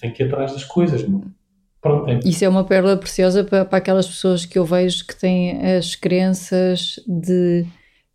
[0.00, 1.37] Tem que ir atrás das coisas, não é?
[1.80, 2.20] Pronto, é.
[2.24, 5.94] Isso é uma pérola preciosa para, para aquelas pessoas que eu vejo que têm as
[5.94, 7.66] crenças de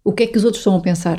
[0.04, 1.17] o que é que os outros estão a pensar.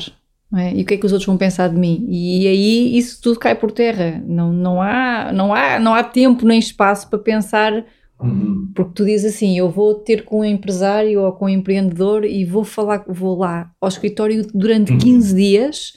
[0.55, 0.73] É?
[0.73, 2.05] E o que é que os outros vão pensar de mim?
[2.07, 4.23] E aí isso tudo cai por terra.
[4.25, 7.83] Não, não, há, não, há, não há tempo nem espaço para pensar
[8.21, 8.71] Uhum.
[8.73, 12.45] Porque tu dizes assim: eu vou ter com um empresário ou com um empreendedor e
[12.45, 14.97] vou falar, vou lá ao escritório durante uhum.
[14.97, 15.93] 15 dias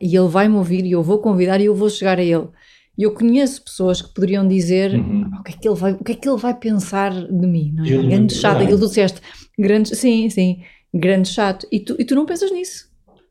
[0.00, 2.48] e ele vai me ouvir e eu vou convidar e eu vou chegar a ele.
[2.96, 5.30] E eu conheço pessoas que poderiam dizer uhum.
[5.40, 7.72] o, que é que ele vai, o que é que ele vai pensar de mim,
[7.72, 7.88] não é?
[7.88, 9.20] Ele grande chato, aquilo que tu disseste,
[9.58, 11.66] grande, sim, sim, grande chato.
[11.72, 12.88] E tu, e tu não pensas nisso?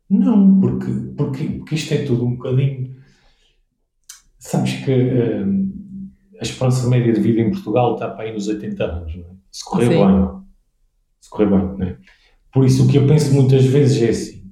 [0.10, 2.95] Não, porque, porque, porque isto é tudo um bocadinho.
[4.38, 4.91] Sabes que.
[4.91, 5.73] Hum,
[6.39, 9.34] a esperança média de vida em Portugal está para aí nos 80 anos, não é?
[9.49, 10.06] se correr Sim.
[10.06, 10.43] bem.
[11.21, 11.97] Se correr bem, não é?
[12.52, 14.52] Por isso o que eu penso muitas vezes é assim,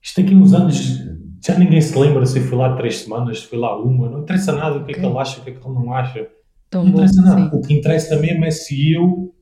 [0.00, 1.00] isto aqui uns anos
[1.44, 4.52] já ninguém se lembra se foi lá três semanas, se foi lá uma, não interessa
[4.52, 6.28] nada o que é que ele acha, o que é que ele não acha.
[6.70, 7.50] Tão não interessa bom, nada.
[7.50, 7.56] Sim.
[7.56, 9.34] O que interessa mesmo é se eu,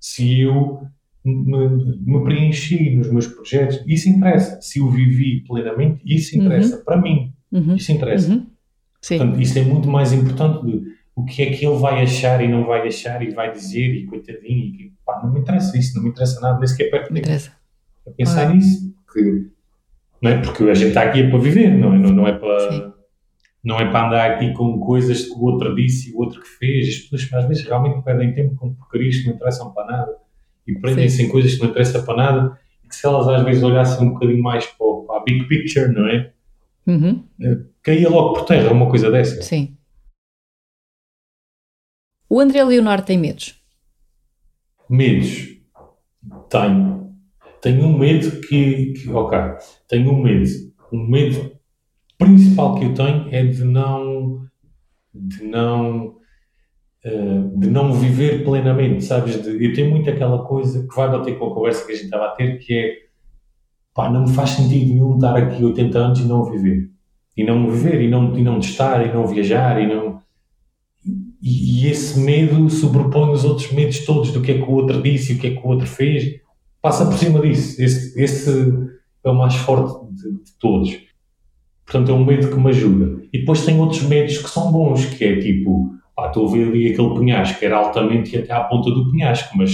[0.00, 0.82] se eu
[1.24, 1.68] me,
[2.00, 4.60] me, preenchi nos meus projetos, isso interessa.
[4.60, 6.76] Se eu vivi plenamente, isso interessa.
[6.76, 6.84] Uhum.
[6.84, 7.76] Para mim, uhum.
[7.76, 8.32] isso interessa.
[8.32, 8.46] Uhum.
[9.06, 12.48] Portanto, isso é muito mais importante do o que é que ele vai achar e
[12.48, 16.02] não vai achar e vai dizer e coitadinho e pá, não me interessa isso, não
[16.02, 17.52] me interessa nada, nem sequer perto de interessa.
[18.06, 19.50] A pensar nisso, porque,
[20.22, 20.40] não é?
[20.40, 22.92] porque a gente está aqui é para viver, não é, não, não é para
[23.64, 26.48] não é para andar aqui com coisas que o outro disse e o outro que
[26.48, 30.16] fez, as pessoas às vezes realmente perdem tempo com porcarias que não interessam para nada
[30.66, 33.62] e prendem-se em coisas que não interessam para nada e que se elas às vezes
[33.62, 36.32] olhassem um bocadinho mais para, para a big picture, não é?
[36.86, 37.24] Uhum.
[37.40, 39.40] Eh, caía logo por terra uma coisa dessa.
[39.42, 39.76] Sim.
[42.28, 43.62] O André Leonardo tem medos?
[44.88, 45.56] Medos?
[46.48, 47.01] Tenho.
[47.62, 49.08] Tenho um medo que, que.
[49.08, 49.38] Ok.
[49.88, 50.50] Tenho um medo.
[50.92, 51.52] Um medo
[52.18, 54.42] principal que eu tenho é de não.
[55.14, 56.16] de não
[57.04, 59.40] uh, de não viver plenamente, sabes?
[59.40, 62.06] De, eu tenho muito aquela coisa que vai bater com a conversa que a gente
[62.06, 62.96] estava a ter, que é
[63.94, 66.90] pá, não me faz sentido nenhum estar aqui 80 anos e não viver.
[67.36, 70.20] E não viver, e não, e não estar, e não viajar, e não.
[71.40, 75.32] E esse medo sobrepõe os outros medos todos do que é que o outro disse
[75.32, 76.41] e o que é que o outro fez.
[76.82, 77.80] Passa por cima disso.
[77.80, 78.50] Esse, esse
[79.24, 80.90] é o mais forte de, de todos.
[81.86, 83.22] Portanto, é um medo que me ajuda.
[83.32, 86.68] E depois tem outros medos que são bons, que é tipo, pá, estou a ver
[86.68, 89.70] ali aquele penhasco, era altamente e até à ponta do penhasco, mas,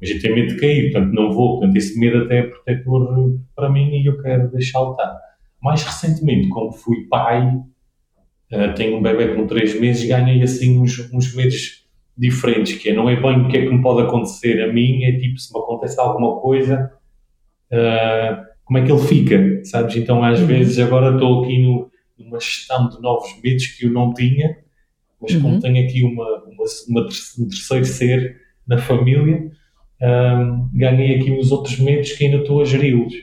[0.00, 1.58] mas eu tenho medo de cair, portanto não vou.
[1.58, 5.14] Portanto, esse medo até é protetor para mim e eu quero deixá-lo estar.
[5.62, 11.12] Mais recentemente, como fui pai, uh, tenho um bebê com 3 meses, ganhei assim uns,
[11.12, 11.85] uns medos
[12.16, 15.04] diferentes, que é, não é bem o que é que me pode acontecer a mim,
[15.04, 16.92] é tipo, se me acontece alguma coisa,
[17.72, 19.96] uh, como é que ele fica, sabes?
[19.96, 20.46] Então, às uhum.
[20.46, 24.56] vezes, agora estou aqui no, numa gestão de novos medos que eu não tinha,
[25.20, 25.42] mas uhum.
[25.42, 29.50] como tenho aqui uma, uma, uma, um terceiro ser na família,
[30.02, 33.14] um, ganhei aqui os outros medos que ainda estou a geri-los.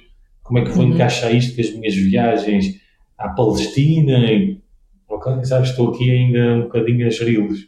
[0.42, 0.94] Como é que vou uhum.
[0.94, 2.82] encaixar isto com as minhas viagens
[3.18, 4.32] à Palestina?
[4.32, 4.62] E,
[5.10, 7.68] ok, sabes, estou aqui ainda um bocadinho a geri-los,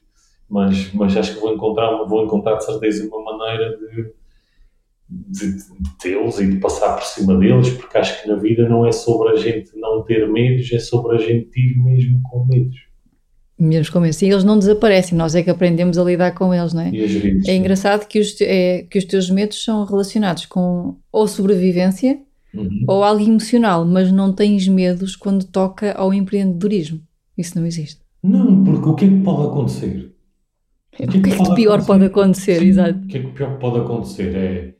[0.56, 4.14] mas, mas acho que vou encontrar, vou encontrar de certeza uma maneira de
[5.08, 8.86] de, de tê-los e de passar por cima deles, porque acho que na vida não
[8.86, 12.76] é sobre a gente não ter medos, é sobre a gente ir mesmo com medos.
[13.58, 14.22] Mesmo com medos.
[14.22, 16.92] E eles não desaparecem, nós é que aprendemos a lidar com eles, não é?
[17.48, 22.20] é engraçado que os, é, que os teus medos são relacionados com ou sobrevivência
[22.54, 22.86] uhum.
[22.88, 27.00] ou algo emocional, mas não tens medos quando toca ao empreendedorismo.
[27.38, 28.02] Isso não existe.
[28.24, 30.15] Não, porque o que é que pode acontecer?
[30.96, 31.88] O que é que, o que, é que pode pior acontecer?
[31.88, 32.60] pode acontecer?
[32.60, 33.00] Sim, Exato.
[33.00, 34.36] O que é que pior pode acontecer?
[34.36, 34.76] É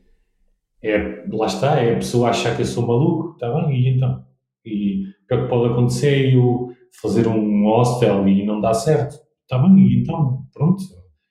[0.86, 4.22] é, lá está, é a pessoa achar que eu sou maluco, está bem, e então?
[4.64, 6.68] E o que é que pode acontecer eu
[7.00, 9.16] fazer um hostel e não dá certo?
[9.42, 10.82] Está bem, e então, pronto.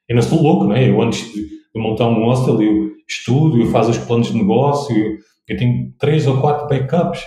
[0.10, 0.90] Eu não sou louco, não é?
[0.90, 4.96] Eu antes de, de montar um hostel, eu estudo, eu faço os planos de negócio,
[4.96, 5.18] eu,
[5.48, 7.24] eu tenho três ou quatro backups.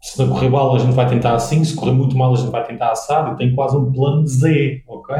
[0.00, 2.50] Se não correr mal, a gente vai tentar assim, se correr muito mal, a gente
[2.50, 3.30] vai tentar assado.
[3.30, 5.16] Eu tenho quase um plano Z, ok?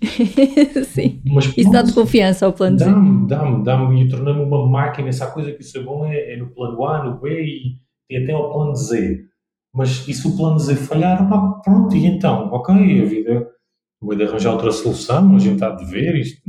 [0.86, 1.20] Sim.
[1.26, 5.12] Mas, isso dá-te confiança ao plano dá-me, Dá-me, dá-me, e torna-me uma máquina.
[5.12, 7.78] Se há coisa que isso é bom é, é, no plano A, no B e,
[8.08, 9.24] e até ao plano Z.
[9.72, 12.48] Mas e se o plano Z falhar, pá, pronto, e então?
[12.50, 13.48] Ok, a vida
[14.00, 16.40] vai de arranjar outra solução, a gente está de ver, isto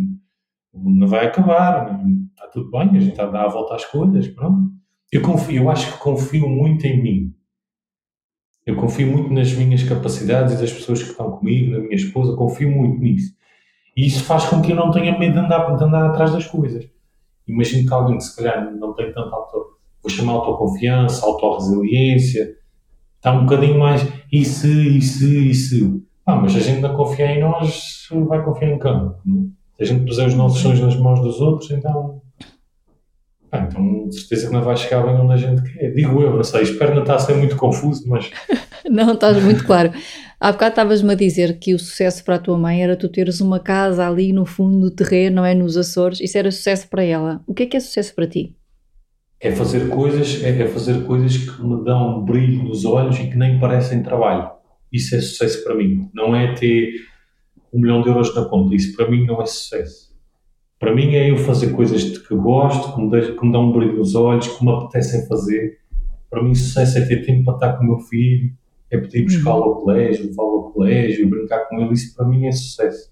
[0.74, 4.28] não vai acabar, está tudo bem, a gente está a dar a volta às coisas,
[4.30, 4.72] pronto.
[5.12, 7.36] Eu confio, eu acho que confio muito em mim.
[8.66, 12.36] Eu confio muito nas minhas capacidades e das pessoas que estão comigo, na minha esposa,
[12.38, 13.36] confio muito nisso.
[13.95, 16.45] E isso faz com que eu não tenha medo de andar, de andar atrás das
[16.45, 16.86] coisas.
[17.47, 22.56] Imagino que alguém que se calhar não tem tanta auto, vou chamar autoconfiança, autorresiliência,
[23.17, 26.01] está um bocadinho mais isso, isso, isso.
[26.25, 29.12] Ah, mas a gente não confia em nós, vai confiar em quem?
[29.75, 32.21] Se a gente puser os nossos sonhos nas mãos dos outros, então.
[33.51, 35.93] Ah, então, de certeza que não vai chegar bem onde a gente quer.
[35.93, 38.32] Digo eu, não sei, espero não estar a ser muito confuso, mas.
[38.89, 39.91] não, estás muito claro.
[40.43, 43.41] Há bocado estavas-me a dizer que o sucesso para a tua mãe era tu teres
[43.41, 45.54] uma casa ali no fundo do terreno, não é?
[45.54, 46.19] Nos Açores.
[46.19, 47.43] Isso era sucesso para ela.
[47.45, 48.58] O que é que é sucesso para ti?
[49.39, 53.30] É fazer coisas, é, é fazer coisas que me dão um brilho nos olhos e
[53.30, 54.49] que nem parecem trabalho.
[54.91, 56.10] Isso é sucesso para mim.
[56.12, 56.91] Não é ter
[57.71, 58.73] um milhão de euros na conta.
[58.73, 60.10] Isso para mim não é sucesso.
[60.80, 63.69] Para mim é eu fazer coisas de que gosto, que me, deixam, que me dão
[63.69, 65.77] um brilho nos olhos, que me apetecem fazer.
[66.32, 68.51] Para mim, sucesso é ter tempo para estar com o meu filho,
[68.91, 72.45] é poder ir buscá-lo ao colégio, levá-lo ao colégio, brincar com ele, isso para mim
[72.45, 73.12] é sucesso.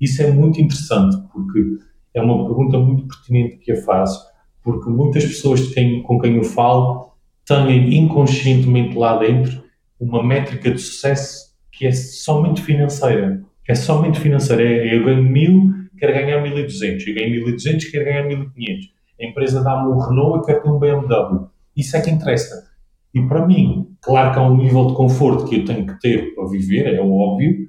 [0.00, 1.78] Isso é muito interessante, porque
[2.14, 4.26] é uma pergunta muito pertinente que eu faço,
[4.62, 7.12] porque muitas pessoas quem, com quem eu falo
[7.46, 9.62] têm inconscientemente lá dentro
[9.98, 13.42] uma métrica de sucesso que é somente financeira.
[13.68, 14.62] É somente financeira.
[14.62, 17.06] É, eu ganho mil, quero ganhar 1200.
[17.06, 18.92] Eu ganho 1200, quero ganhar 1500.
[19.20, 21.48] A empresa dá-me um Renault, eu quero ter um BMW.
[21.76, 22.68] Isso é que interessa.
[23.14, 26.34] E para mim, claro que há um nível de conforto que eu tenho que ter
[26.34, 27.68] para viver, é óbvio,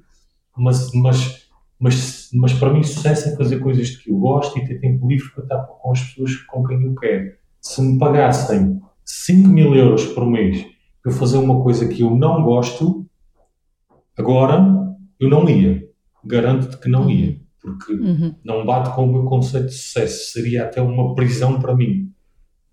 [0.56, 4.80] mas, mas, mas, mas para mim sucesso é fazer coisas que eu gosto e ter
[4.80, 7.32] tempo livre para estar com as pessoas com quem eu quero.
[7.60, 10.64] Se me pagassem 5 mil euros por mês
[11.02, 13.06] para fazer uma coisa que eu não gosto,
[14.16, 14.62] agora
[15.18, 15.88] eu não ia.
[16.24, 17.40] Garanto-te que não ia.
[17.60, 18.34] Porque uhum.
[18.42, 20.32] não bate com o meu conceito de sucesso.
[20.32, 22.10] Seria até uma prisão para mim.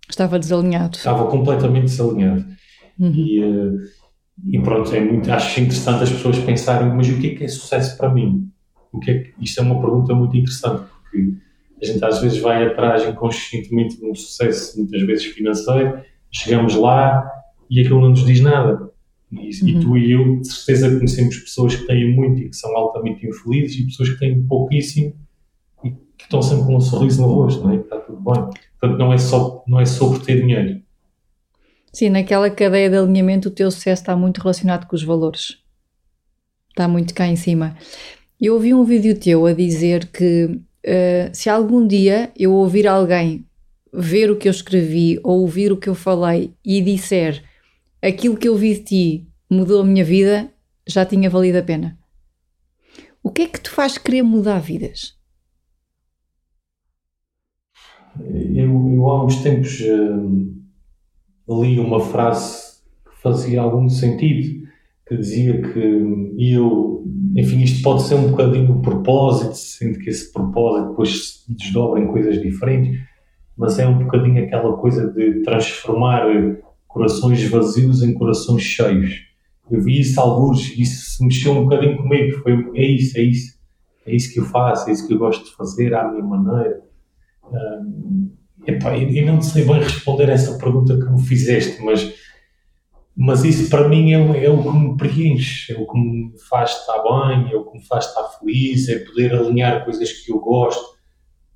[0.08, 0.96] Estava desalinhado.
[0.96, 2.46] Estava completamente desalinhado.
[2.98, 3.12] Uhum.
[3.14, 3.80] E, uh,
[4.46, 7.48] e, pronto, é muito, acho interessante as pessoas pensarem, mas o que é que é
[7.48, 8.48] sucesso para mim?
[8.92, 11.34] O que é que, isto é uma pergunta muito interessante, porque
[11.80, 17.30] a gente às vezes vai atrás inconscientemente de um sucesso, muitas vezes financeiro, chegamos lá
[17.70, 18.90] e aquilo não nos diz nada.
[19.30, 19.68] E, uhum.
[19.68, 23.26] e, tu e eu, de certeza, conhecemos pessoas que têm muito e que são altamente
[23.26, 25.14] infelizes e pessoas que têm pouquíssimo
[25.84, 27.76] e que estão sempre com um sorriso no rosto, não é?
[27.76, 28.48] Está tudo bem.
[28.80, 30.80] Portanto, não é, só, não é sobre ter dinheiro.
[31.92, 35.58] Sim, naquela cadeia de alinhamento o teu sucesso está muito relacionado com os valores.
[36.70, 37.76] Está muito cá em cima.
[38.40, 43.44] Eu ouvi um vídeo teu a dizer que uh, se algum dia eu ouvir alguém
[43.92, 47.42] ver o que eu escrevi ou ouvir o que eu falei e disser
[48.02, 50.52] aquilo que eu vi de ti mudou a minha vida,
[50.86, 51.98] já tinha valido a pena.
[53.22, 55.16] O que é que te faz querer mudar vidas?
[58.20, 60.57] Eu, eu há uns tempos uh,
[61.48, 64.66] li uma frase que fazia algum sentido,
[65.06, 65.78] que dizia que
[66.38, 71.54] eu, enfim, isto pode ser um bocadinho o propósito, sinto que esse propósito depois se
[71.54, 73.00] desdobra em coisas diferentes,
[73.56, 76.26] mas é um bocadinho aquela coisa de transformar
[76.86, 79.26] corações vazios em corações cheios.
[79.70, 82.38] Eu vi isso alguns e isso mexeu um bocadinho comigo.
[82.42, 83.58] Foi, é isso, é isso.
[84.06, 86.80] É isso que eu faço, é isso que eu gosto de fazer à minha maneira.
[87.44, 88.30] Um,
[88.66, 92.14] epá, eu, não sei bem responder essa pergunta que me fizeste, mas,
[93.16, 96.72] mas isso para mim é, é o que me preenche, é o que me faz
[96.72, 100.38] estar bem, é o que me faz estar feliz, é poder alinhar coisas que eu
[100.38, 100.98] gosto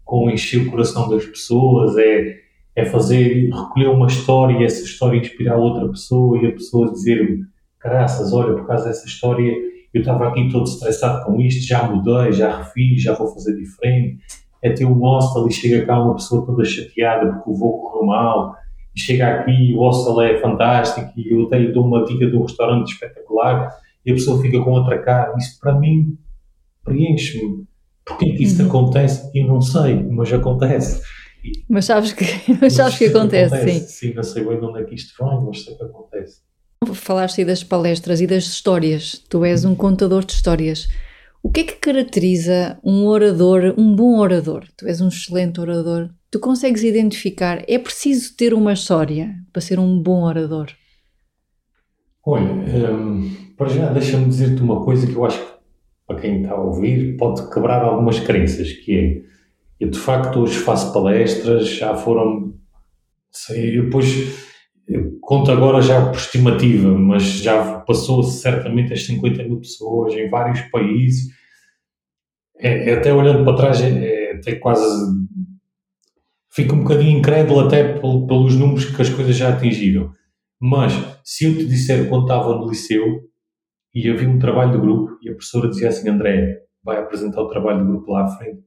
[0.04, 2.36] com encher o coração das pessoas, é,
[2.76, 7.44] é fazer, recolher uma história e essa história inspirar outra pessoa e a pessoa dizer-me,
[7.78, 12.32] caraças, olha, por causa dessa história eu estava aqui todo estressado com isto, já mudei,
[12.32, 14.18] já refiz, já vou fazer diferente.
[14.62, 18.06] É ter um hostel e chega cá uma pessoa toda chateada porque o voo correu
[18.06, 18.54] mal,
[18.94, 22.36] e chega aqui e o hostel é fantástico e eu lhe dou uma dica de
[22.36, 23.70] um restaurante espetacular
[24.04, 25.34] e a pessoa fica com outra cara.
[25.38, 26.16] Isso para mim
[26.84, 27.64] preenche-me.
[28.04, 28.68] Porquê que isso uhum.
[28.68, 29.30] acontece?
[29.34, 31.02] Eu não sei, mas acontece.
[31.68, 32.24] Mas sabes que,
[32.60, 34.08] mas sabes que acontece, acontece, sim.
[34.08, 36.40] Sim, não sei bem de onde é que isto vem, mas sei que acontece.
[36.94, 39.22] Falaste aí das palestras e das histórias.
[39.28, 40.88] Tu és um contador de histórias.
[41.42, 44.64] O que é que caracteriza um orador, um bom orador?
[44.76, 46.08] Tu és um excelente orador.
[46.30, 50.70] Tu consegues identificar, é preciso ter uma história para ser um bom orador?
[52.24, 55.52] Olha, hum, para já deixa-me dizer-te uma coisa que eu acho que
[56.06, 59.32] para quem está a ouvir pode quebrar algumas crenças, que é
[59.80, 62.54] eu de facto hoje faço palestras, já foram,
[63.32, 64.51] sei, eu depois
[65.20, 70.60] conto agora já por estimativa, mas já passou certamente as 50 mil pessoas em vários
[70.70, 71.32] países.
[72.58, 74.84] É, é até olhando para trás, é, é, quase
[76.52, 80.10] fico um bocadinho incrédulo até pelos números que as coisas já atingiram.
[80.60, 80.92] Mas
[81.24, 83.22] se eu te disser quando estava no liceu
[83.94, 87.48] e havia um trabalho de grupo e a professora dizia assim: André, vai apresentar o
[87.48, 88.62] trabalho de grupo lá à frente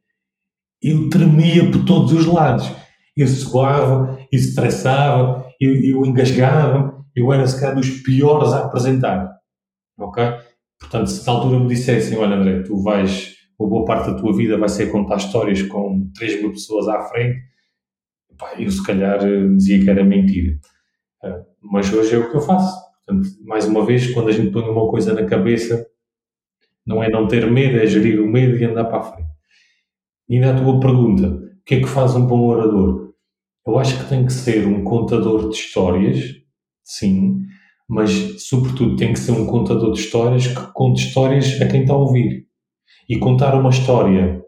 [0.81, 2.71] eu tremia por todos os lados.
[3.17, 9.35] Eu suava, eu estressava, eu, eu engasgava, eu era se calhar dos piores a apresentar.
[9.97, 10.23] Ok?
[10.79, 14.35] Portanto, se na altura me dissessem, olha André, tu vais, uma boa parte da tua
[14.35, 17.39] vida vai ser contar histórias com 3 mil pessoas à frente,
[18.37, 19.19] pá, eu se calhar
[19.55, 20.57] dizia que era mentira.
[21.23, 22.75] Ah, mas hoje é o que eu faço.
[23.05, 25.85] Portanto, mais uma vez, quando a gente põe uma coisa na cabeça,
[26.85, 29.29] não é não ter medo, é gerir o medo e andar para a frente.
[30.27, 33.04] E na tua pergunta, o que é que faz um bom orador?
[33.65, 36.35] Eu acho que tem que ser um contador de histórias,
[36.83, 37.41] sim,
[37.89, 38.11] mas
[38.43, 41.97] sobretudo tem que ser um contador de histórias que conte histórias a quem está a
[41.97, 42.45] ouvir.
[43.09, 44.43] E contar uma história,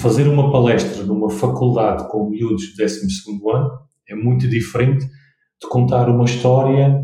[0.00, 3.06] fazer uma palestra numa faculdade com miúdos de 12
[3.52, 3.70] ano
[4.08, 7.02] é muito diferente de contar uma história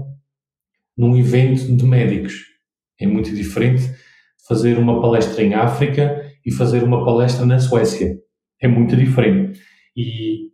[0.96, 2.34] num evento de médicos.
[3.00, 3.96] É muito diferente de
[4.46, 8.18] fazer uma palestra em África e fazer uma palestra na Suécia.
[8.60, 9.58] É muito diferente.
[9.96, 10.51] E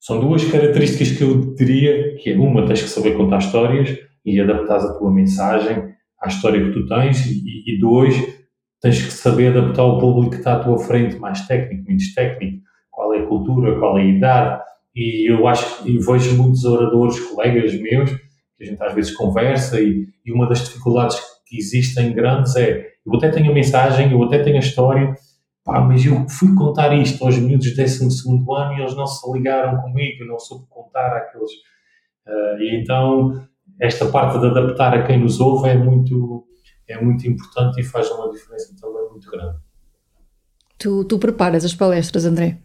[0.00, 4.40] são duas características que eu diria que é uma, tens que saber contar histórias e
[4.40, 8.16] adaptar a tua mensagem à história que tu tens e, e dois,
[8.80, 12.62] tens que saber adaptar o público que está à tua frente, mais técnico, menos técnico,
[12.90, 14.62] qual é a cultura, qual é a idade.
[14.96, 19.80] E eu acho e vejo muitos oradores, colegas meus, que a gente às vezes conversa
[19.80, 24.22] e, e uma das dificuldades que existem grandes é eu até tenho a mensagem, eu
[24.22, 25.14] até tenho a história,
[25.64, 29.30] Pá, mas eu fui contar isto aos miúdos de 12 ano e eles não se
[29.32, 31.50] ligaram comigo, eu não soube contar àqueles.
[32.26, 33.46] Uh, e então,
[33.80, 36.46] esta parte de adaptar a quem nos ouve é muito,
[36.88, 39.58] é muito importante e faz uma diferença também muito grande.
[40.78, 42.58] Tu, tu preparas as palestras, André?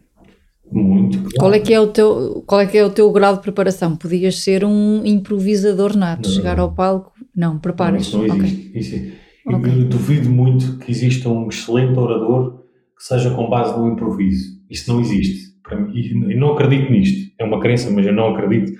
[0.72, 1.28] Muito.
[1.38, 3.94] Qual é, que é o teu, qual é que é o teu grau de preparação?
[3.94, 7.12] Podias ser um improvisador nato, não, chegar ao palco?
[7.34, 8.12] Não, preparas.
[8.12, 8.70] Não, não existe.
[8.70, 8.80] Okay.
[8.80, 9.16] Isso,
[9.46, 9.72] eu, okay.
[9.72, 12.65] eu duvido muito que exista um excelente orador
[12.96, 14.56] que seja com base no improviso.
[14.70, 15.54] Isso não existe.
[15.94, 17.32] E não acredito nisto.
[17.38, 18.72] É uma crença, mas eu não acredito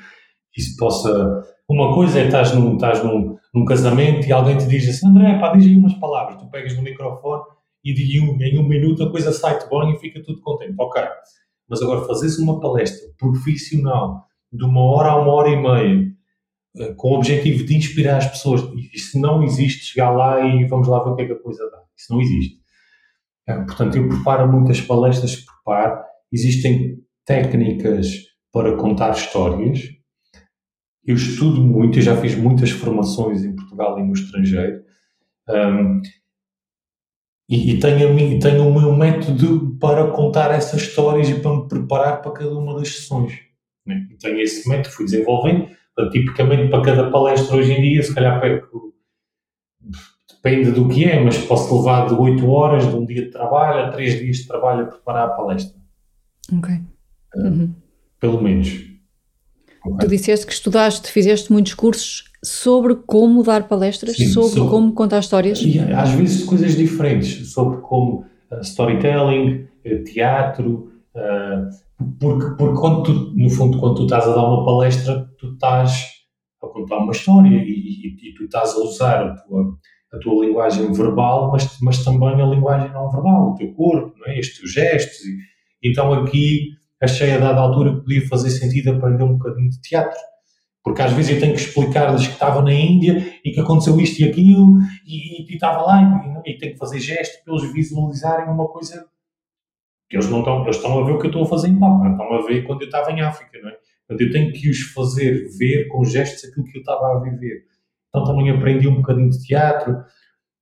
[0.52, 1.44] que isso possa.
[1.68, 5.38] Uma coisa é estás num, estás num, num casamento e alguém te diz assim, André,
[5.38, 7.42] pá, diz aí umas palavras, tu pegas no microfone
[7.84, 10.74] e de um, em um minuto a coisa sai-te bom e fica tudo contente.
[10.78, 11.02] Ok.
[11.68, 16.16] Mas agora fazes uma palestra profissional de uma hora a uma hora e meia
[16.78, 18.62] eh, com o objetivo de inspirar as pessoas,
[18.92, 21.68] isso não existe, chegar lá e vamos lá ver o que é que a coisa
[21.70, 21.78] dá.
[21.96, 22.60] Isso não existe.
[23.48, 26.02] É, portanto, eu preparo muitas palestras, preparo.
[26.32, 28.08] Existem técnicas
[28.52, 29.80] para contar histórias.
[31.04, 34.82] Eu estudo muito, eu já fiz muitas formações em Portugal e no estrangeiro.
[35.48, 36.02] Um,
[37.48, 42.20] e, e, tenho, tenho o meu método para contar essas histórias e para me preparar
[42.20, 43.46] para cada uma das sessões.
[43.86, 44.04] Né?
[44.20, 45.68] tenho esse método, fui desenvolvendo.
[46.10, 48.92] tipicamente, para cada palestra hoje em dia, se calhar perco
[50.42, 53.86] depende do que é, mas posso levar de 8 horas de um dia de trabalho
[53.86, 55.76] a 3 dias de trabalho a preparar a palestra.
[56.56, 56.74] Ok.
[57.34, 57.74] Uhum.
[58.20, 58.68] Pelo menos.
[59.84, 59.98] Okay.
[60.00, 64.92] Tu disseste que estudaste, fizeste muitos cursos sobre como dar palestras, Sim, sobre, sobre, como
[64.92, 65.60] contar histórias?
[65.62, 71.68] E às vezes coisas diferentes, sobre como uh, storytelling, uh, teatro, uh,
[72.18, 76.06] porque, porque quando tu, no fundo, quando tu estás a dar uma palestra, tu estás
[76.62, 79.76] a contar uma história e, e, e tu estás a usar a tua
[80.12, 84.26] a tua linguagem verbal, mas, mas também a linguagem não verbal, o teu corpo, não
[84.26, 84.38] é?
[84.38, 85.20] estes gestos.
[85.24, 89.80] E, então aqui achei a dada altura que podia fazer sentido aprender um bocadinho de
[89.80, 90.18] teatro.
[90.82, 94.20] Porque às vezes eu tenho que explicar-lhes que estava na Índia e que aconteceu isto
[94.20, 97.72] e aquilo e, e, e estava lá e, e tenho que fazer gestos para eles
[97.72, 99.04] visualizarem uma coisa
[100.08, 101.78] que eles não estão, eles estão a ver o que eu estou a fazer em
[101.80, 103.76] Papa, estão a ver quando eu estava em África, não é?
[104.06, 107.64] Portanto, eu tenho que os fazer ver com gestos aquilo que eu estava a viver.
[108.16, 109.94] Então também aprendi um bocadinho de teatro.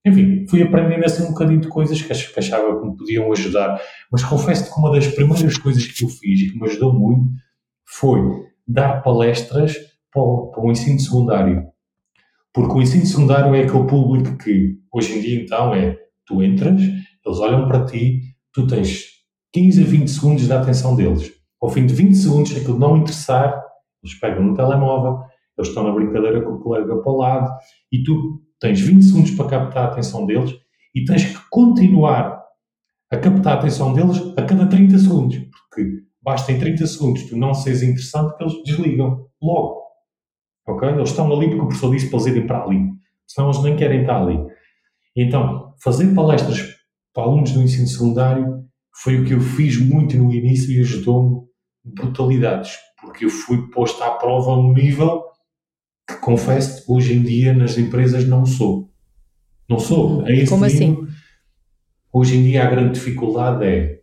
[0.04, 3.80] Enfim, fui aprendendo assim um bocadinho de coisas que achava que me podiam ajudar.
[4.10, 7.30] Mas confesso que uma das primeiras coisas que eu fiz e que me ajudou muito
[7.86, 8.20] foi
[8.66, 9.76] dar palestras
[10.12, 11.64] para o, ensino secundário.
[12.52, 15.96] Porque o ensino secundário é aquele público que, hoje em dia, então, é
[16.26, 18.20] tu entras, eles olham para ti,
[18.52, 19.04] tu tens
[19.52, 21.32] 15 a 20 segundos da atenção deles.
[21.62, 23.62] Ao fim de 20 segundos, se aquilo não interessar,
[24.02, 25.22] eles pegam no telemóvel,
[25.56, 27.50] eles estão na brincadeira com o colega para o lado
[27.92, 30.54] e tu tens 20 segundos para captar a atenção deles
[30.94, 32.42] e tens que continuar
[33.10, 37.36] a captar a atenção deles a cada 30 segundos, porque basta em 30 segundos tu
[37.36, 39.84] não seres interessante que eles desligam logo.
[40.66, 40.88] Ok?
[40.88, 42.90] Eles estão ali porque o professor disse para eles irem para ali,
[43.26, 44.38] senão eles nem querem estar ali.
[45.16, 46.74] Então, fazer palestras
[47.12, 48.64] para alunos do ensino secundário
[49.02, 51.44] foi o que eu fiz muito no início e ajudou-me
[51.84, 55.22] brutalidades, porque eu fui posto à prova a um nível
[56.20, 58.90] confesso hoje em dia nas empresas não sou.
[59.68, 60.26] Não sou.
[60.26, 61.06] É esse Como assim?
[62.12, 64.00] Hoje em dia a grande dificuldade é,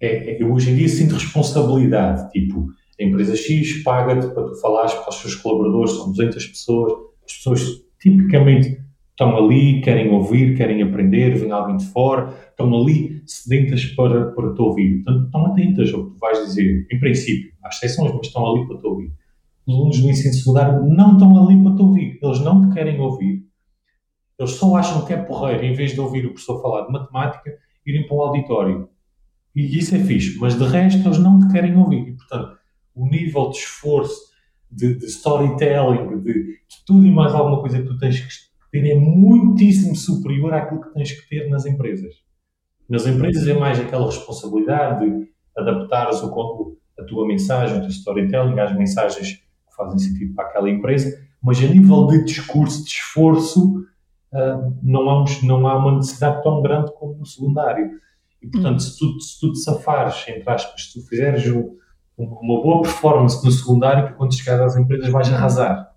[0.00, 2.68] é, é, eu hoje em dia sinto responsabilidade, tipo,
[3.00, 6.92] a empresa X paga-te para tu falares para os seus colaboradores, são 200 pessoas,
[7.24, 7.62] as pessoas
[8.00, 14.30] tipicamente estão ali, querem ouvir, querem aprender, vem alguém de fora, estão ali sedentas para,
[14.32, 15.02] para te ouvir.
[15.02, 18.66] Portanto, estão atentas ao que tu vais dizer, em princípio, há exceções, mas estão ali
[18.68, 19.12] para te ouvir
[19.66, 22.18] os alunos do ensino secundário não estão ali para te ouvir.
[22.22, 23.44] Eles não te querem ouvir.
[24.38, 27.58] Eles só acham que é porreiro, em vez de ouvir o professor falar de matemática,
[27.84, 28.88] irem para o auditório.
[29.54, 32.08] E isso é fixe, mas de resto eles não te querem ouvir.
[32.08, 32.56] E, portanto,
[32.94, 34.20] o nível de esforço,
[34.70, 38.28] de, de storytelling, de, de, tudo e mais alguma coisa que tu tens que
[38.70, 42.14] ter é muitíssimo superior àquilo que tens que ter nas empresas.
[42.88, 48.60] Nas empresas é mais aquela responsabilidade de adaptares o, a tua mensagem, o teu storytelling
[48.60, 49.45] às mensagens
[49.76, 53.76] fazem sentido para aquela empresa, mas a nível de discurso, de esforço,
[54.32, 57.90] uh, não, há não há uma necessidade tão grande como no secundário.
[58.42, 61.76] E, portanto, se, tu, se tu te safares, entre aspas, se tu fizeres um,
[62.18, 65.94] uma boa performance no secundário, quando chegares às empresas vais arrasar.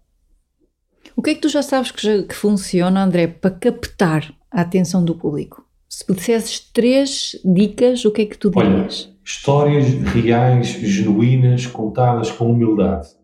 [1.16, 4.62] O que é que tu já sabes que, já, que funciona, André, para captar a
[4.62, 5.66] atenção do público?
[5.88, 9.06] Se pudesses três dicas, o que é que tu dirias?
[9.06, 13.19] Olha, histórias reais, genuínas, contadas com humildade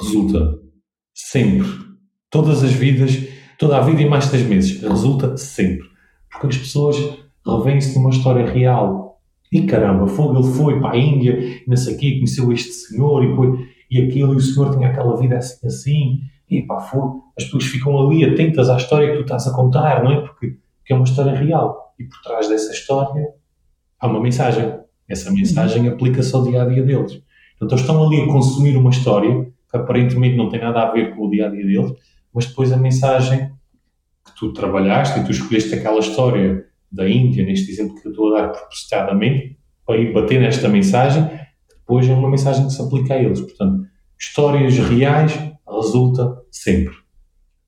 [0.00, 0.58] resulta
[1.14, 1.68] sempre.
[2.30, 3.16] Todas as vidas,
[3.58, 5.88] toda a vida e mais seis meses, resulta sempre.
[6.30, 6.96] Porque as pessoas
[7.46, 9.20] revêem-se numa história real.
[9.52, 13.68] E caramba, fogo, ele foi para a Índia, o quê, conheceu este senhor, e, foi,
[13.88, 16.20] e aquilo, e o senhor tinha aquela vida assim, assim,
[16.50, 17.22] e pá, fogo.
[17.38, 20.20] As pessoas ficam ali atentas à história que tu estás a contar, não é?
[20.22, 21.94] Porque, porque é uma história real.
[21.98, 23.28] E por trás dessa história
[24.00, 24.74] há uma mensagem.
[25.08, 27.22] Essa mensagem aplica-se ao dia a dia deles.
[27.62, 31.26] Então estão ali a consumir uma história que aparentemente não tem nada a ver com
[31.26, 31.92] o dia a dia deles,
[32.32, 33.50] mas depois a mensagem
[34.24, 38.34] que tu trabalhaste e tu escolheste aquela história da Índia, neste exemplo que eu estou
[38.34, 41.28] a dar propositadamente, para ir bater nesta mensagem,
[41.80, 43.40] depois é uma mensagem que se aplica a eles.
[43.40, 43.84] Portanto,
[44.18, 45.36] histórias reais
[45.68, 46.94] resulta sempre.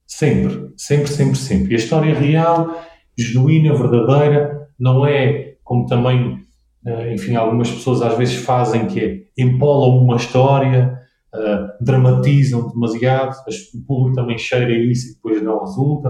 [0.06, 1.72] Sempre, sempre, sempre, sempre.
[1.72, 2.82] E a história real,
[3.18, 6.38] genuína, verdadeira, não é como também,
[6.86, 10.96] eh, enfim, algumas pessoas às vezes fazem, que é empolam uma história,
[11.34, 13.36] uh, dramatizam demasiado,
[13.74, 16.08] o público também cheira isso e depois não resulta.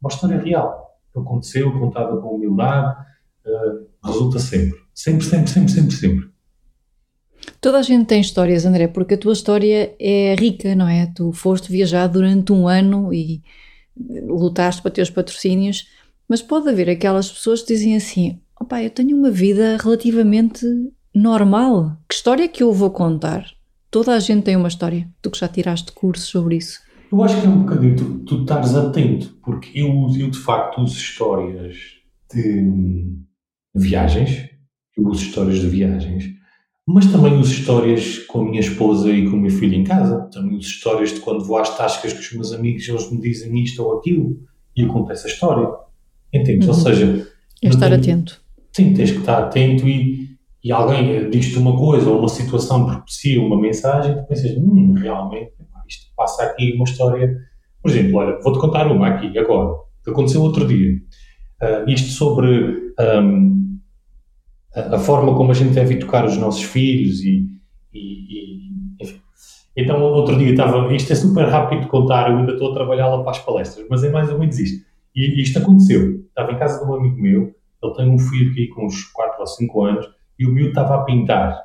[0.00, 2.96] Uma história real, aconteceu, contada com humildade,
[3.46, 4.78] uh, resulta sempre.
[4.94, 6.34] Sempre, sempre, sempre, sempre, sempre.
[7.60, 11.06] Toda a gente tem histórias, André, porque a tua história é rica, não é?
[11.14, 13.42] Tu foste viajar durante um ano e
[13.96, 15.88] lutaste para ter os patrocínios,
[16.28, 20.66] mas pode haver aquelas pessoas que dizem assim: opá, eu tenho uma vida relativamente
[21.14, 21.96] normal.
[22.08, 23.46] Que história é que eu vou contar?
[23.94, 25.08] Toda a gente tem uma história.
[25.22, 26.80] Tu que já tiraste cursos sobre isso.
[27.12, 29.88] Eu acho que é um bocadinho tu, tu estares atento, porque eu,
[30.18, 31.76] eu de facto uso histórias
[32.28, 33.06] de
[33.72, 34.50] viagens,
[34.96, 36.24] eu uso histórias de viagens,
[36.84, 40.28] mas também uso histórias com a minha esposa e com o meu filho em casa.
[40.32, 43.62] Também uso histórias de quando vou às tascas com os meus amigos, eles me dizem
[43.62, 44.40] isto ou aquilo
[44.76, 45.68] e acontece a história.
[46.32, 46.66] Entendes?
[46.66, 46.74] Uhum.
[46.74, 47.28] Ou seja,
[47.62, 48.42] é estar tenho, atento.
[48.72, 50.33] Sim, tens que estar atento e,
[50.64, 55.52] e alguém diz-te uma coisa ou uma situação propicia uma mensagem tu pensas, hum, realmente,
[55.86, 57.36] isto passa aqui uma história.
[57.82, 60.94] Por exemplo, olha, vou-te contar uma aqui, agora, que aconteceu outro dia.
[61.62, 63.78] Uh, isto sobre um,
[64.74, 67.46] a, a, forma como a gente deve educar os nossos filhos e,
[67.92, 69.20] e, e enfim.
[69.76, 73.08] Então, outro dia estava, isto é super rápido de contar, eu ainda estou a trabalhar
[73.08, 74.82] lá para as palestras, mas é mais ou menos isto.
[75.14, 76.24] E isto aconteceu.
[76.26, 79.40] Estava em casa de um amigo meu, ele tem um filho aqui com uns 4
[79.40, 80.06] ou 5 anos,
[80.38, 81.60] e o miúdo estava a pintar.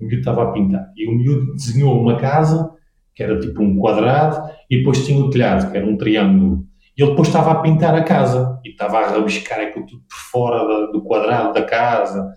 [0.00, 0.92] O miúdo estava a pintar.
[0.96, 2.70] E o miúdo desenhou uma casa,
[3.14, 6.66] que era tipo um quadrado, e depois tinha o telhado, que era um triângulo.
[6.96, 10.18] E ele depois estava a pintar a casa, e estava a rabiscar aquilo tudo por
[10.30, 12.32] fora da, do quadrado da casa,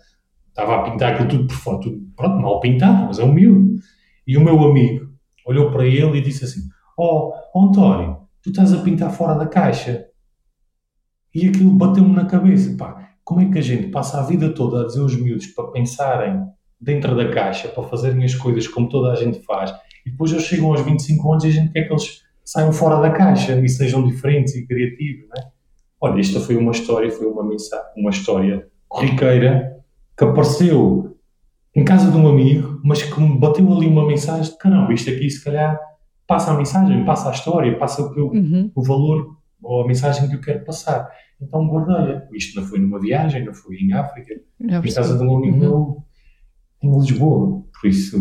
[0.47, 3.75] estava a pintar aquilo tudo por fora, tudo, pronto, mal pintado, mas é um miúdo.
[4.27, 5.09] E o meu amigo
[5.45, 6.61] olhou para ele e disse assim,
[6.97, 10.05] oh, oh António, tu estás a pintar fora da caixa.
[11.33, 14.81] E aquilo bateu-me na cabeça, pá, como é que a gente passa a vida toda
[14.81, 16.41] a dizer aos miúdos para pensarem
[16.81, 19.69] dentro da caixa, para fazerem as coisas como toda a gente faz,
[20.03, 22.99] e depois eles chegam aos 25 anos e a gente quer que eles saiam fora
[22.99, 25.47] da caixa e sejam diferentes e criativos, não é?
[26.01, 29.77] Olha, esta foi uma história, foi uma mensagem, uma história corriqueira
[30.17, 31.15] que apareceu
[31.75, 35.11] em casa de um amigo, mas que me bateu ali uma mensagem de caramba, isto
[35.11, 35.79] aqui se calhar
[36.25, 38.71] passa a mensagem, passa a história, passa o, eu, uhum.
[38.73, 41.07] o valor ou a mensagem que eu quero passar.
[41.41, 42.27] Então guardei-a.
[42.33, 45.59] Isto não foi numa viagem, não foi em África, em casa de um amigo uhum.
[45.59, 46.03] meu
[46.81, 47.63] em Lisboa.
[47.79, 48.17] Por isso,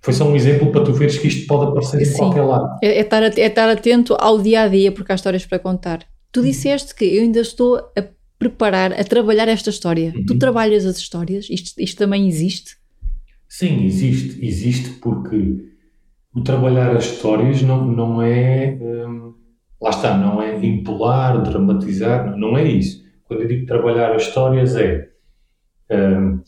[0.00, 2.14] foi só um exemplo para tu veres que isto pode aparecer Sim.
[2.14, 2.78] em qualquer lado.
[2.82, 6.06] É, é, estar, é estar atento ao dia a dia, porque há histórias para contar.
[6.32, 6.46] Tu uhum.
[6.46, 8.04] disseste que eu ainda estou a
[8.38, 10.12] preparar, a trabalhar esta história.
[10.16, 10.24] Uhum.
[10.24, 11.48] Tu trabalhas as histórias?
[11.50, 12.76] Isto, isto também existe?
[13.48, 14.44] Sim, existe.
[14.44, 15.68] Existe porque
[16.32, 18.78] o trabalhar as histórias não, não é.
[18.80, 19.34] Hum,
[19.80, 23.02] lá está, não é impolar, dramatizar, não, é isso.
[23.24, 25.08] Quando eu digo trabalhar as histórias é.
[25.90, 26.40] Um,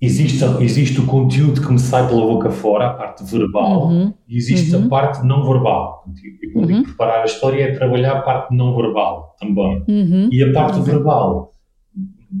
[0.00, 4.14] existe, existe o conteúdo que me sai pela boca fora, a parte verbal, uhum.
[4.28, 4.86] e existe uhum.
[4.86, 6.04] a parte não verbal.
[6.42, 6.76] E quando uhum.
[6.76, 9.84] digo preparar a história é trabalhar a parte não verbal também.
[9.88, 10.28] Uhum.
[10.30, 11.52] E a parte verbal,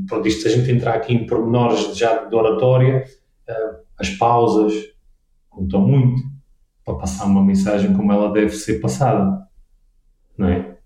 [0.06, 3.04] pronto, isto se a gente entrar aqui em pormenores já de oratória,
[3.48, 4.72] uh, as pausas
[5.48, 6.22] contam muito
[6.84, 9.47] para passar uma mensagem como ela deve ser passada
[10.38, 10.76] não é?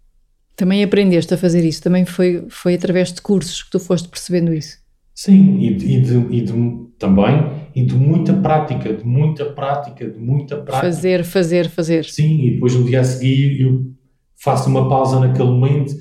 [0.57, 4.53] Também aprendeste a fazer isso, também foi, foi através de cursos que tu foste percebendo
[4.53, 4.79] isso.
[5.15, 6.53] Sim, e, de, e, de, e de,
[6.99, 10.87] também, e de muita prática, de muita prática, de muita prática.
[10.87, 12.05] Fazer, fazer, fazer.
[12.05, 13.93] Sim, e depois no dia a seguir eu
[14.43, 15.95] faço uma pausa naquele momento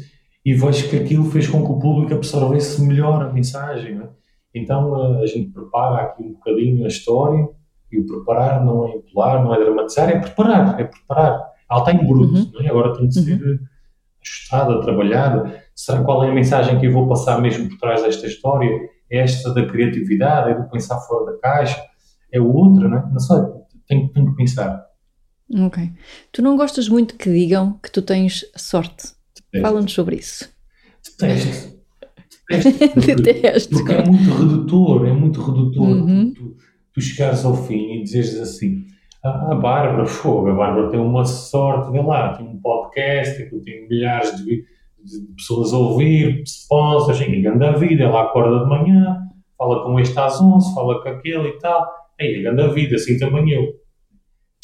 [0.45, 3.99] e vejo que aquilo fez com que o público absorvesse melhor a mensagem.
[3.99, 4.09] É?
[4.55, 7.47] Então a, a gente prepara aqui um bocadinho a história
[7.91, 11.93] e o preparar não é impular, não é dramatizar, é preparar, é preparar ela está
[11.93, 12.51] em bruto, uhum.
[12.59, 12.69] é?
[12.69, 13.59] agora tem de ser uhum.
[14.21, 15.63] ajustada, trabalhada.
[15.73, 18.69] Será qual é a mensagem que eu vou passar mesmo por trás desta história?
[19.09, 21.81] É esta da criatividade, é do pensar fora da caixa,
[22.31, 23.09] é o outro, não é?
[23.09, 23.37] Não sei,
[23.87, 24.85] tenho, tenho que pensar.
[25.65, 25.91] Ok.
[26.31, 29.13] Tu não gostas muito que digam que tu tens sorte.
[29.61, 30.49] Fala-nos sobre isso.
[31.19, 31.79] Detesto.
[32.95, 33.75] Detesto.
[33.75, 35.87] Porque, porque, é muito redutor, é muito redutor.
[35.87, 36.33] Uhum.
[36.33, 36.57] Tu,
[36.93, 38.85] tu chegares ao fim e dizeres assim,
[39.23, 44.35] a Bárbara, fogo, a Bárbara tem uma sorte, vê lá, tem um podcast, tem milhares
[44.37, 44.65] de,
[45.03, 49.19] de pessoas a ouvir, sponsors, em grande vida, ela acorda de manhã,
[49.57, 51.87] fala com este às 11, fala com aquele e tal,
[52.19, 53.79] aí a grande vida, assim também eu.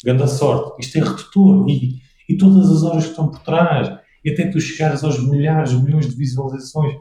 [0.04, 0.80] Grande sorte.
[0.80, 1.98] Isto é redutor e,
[2.28, 3.92] e todas as horas que estão por trás,
[4.24, 6.94] e até tu chegares aos milhares, milhões de visualizações,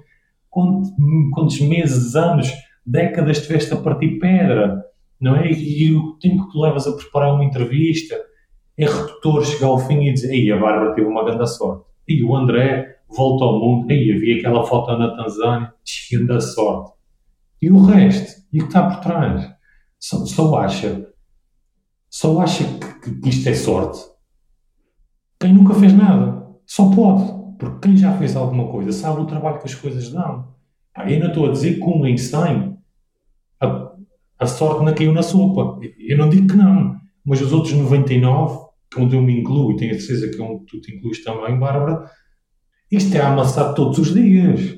[0.47, 0.91] quantos,
[1.33, 2.51] quantos meses, anos,
[2.85, 4.83] décadas tiveste a partir pedra,
[5.19, 5.51] não é?
[5.51, 8.15] E o tempo que tu levas a preparar uma entrevista,
[8.77, 11.85] é redutor chegar ao fim e dizer, aí a Bárbara teve uma grande sorte.
[12.07, 15.73] E o André volta ao mundo, aí havia aquela foto na Tanzânia,
[16.11, 16.91] grande sorte.
[17.61, 19.49] E o resto, e o que está por trás?
[19.99, 21.07] Só, só acha,
[22.09, 22.63] só acha
[23.03, 24.17] que, que isto é sorte
[25.39, 26.45] quem nunca fez nada.
[26.65, 27.37] Só pode.
[27.57, 30.55] Porque quem já fez alguma coisa sabe o trabalho que as coisas dão.
[31.07, 32.77] Eu não estou a dizer que com Einstein
[34.39, 35.79] a, sorte não caiu na sopa.
[35.99, 36.95] Eu não digo que não.
[37.25, 40.59] Mas os outros 99, que onde eu me incluo, e tenho a certeza que é
[40.67, 42.09] tu te incluís também, Bárbara,
[42.91, 44.77] isto é amassar todos os dias.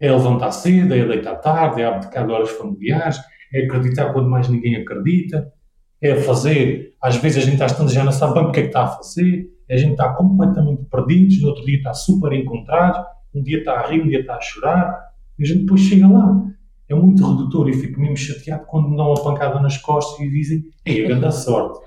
[0.00, 3.20] É levantar cedo, é deitar tarde, é abdicar de horas familiares,
[3.52, 5.52] é acreditar quando mais ninguém acredita,
[6.00, 6.94] é fazer.
[7.00, 8.88] Às vezes a gente está estando já não sabe bem porque é que está a
[8.88, 13.80] fazer, a gente está completamente perdidos, no outro dia está super encontrado, um dia está
[13.80, 16.44] a rir, um dia está a chorar, e a gente depois chega lá.
[16.88, 20.30] É muito redutor e fico mesmo chateado quando me dão uma pancada nas costas e
[20.30, 21.80] dizem: Ei, grande sorte,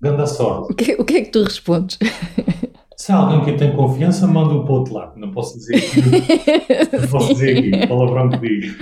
[0.00, 0.72] grande sorte.
[0.72, 1.98] O que, o que é que tu respondes?
[2.96, 5.20] Se há alguém que tem confiança, manda-o para o outro lado.
[5.20, 6.00] Não posso dizer aqui.
[6.96, 7.86] não posso dizer aqui.
[7.86, 8.74] Palavrão que digo.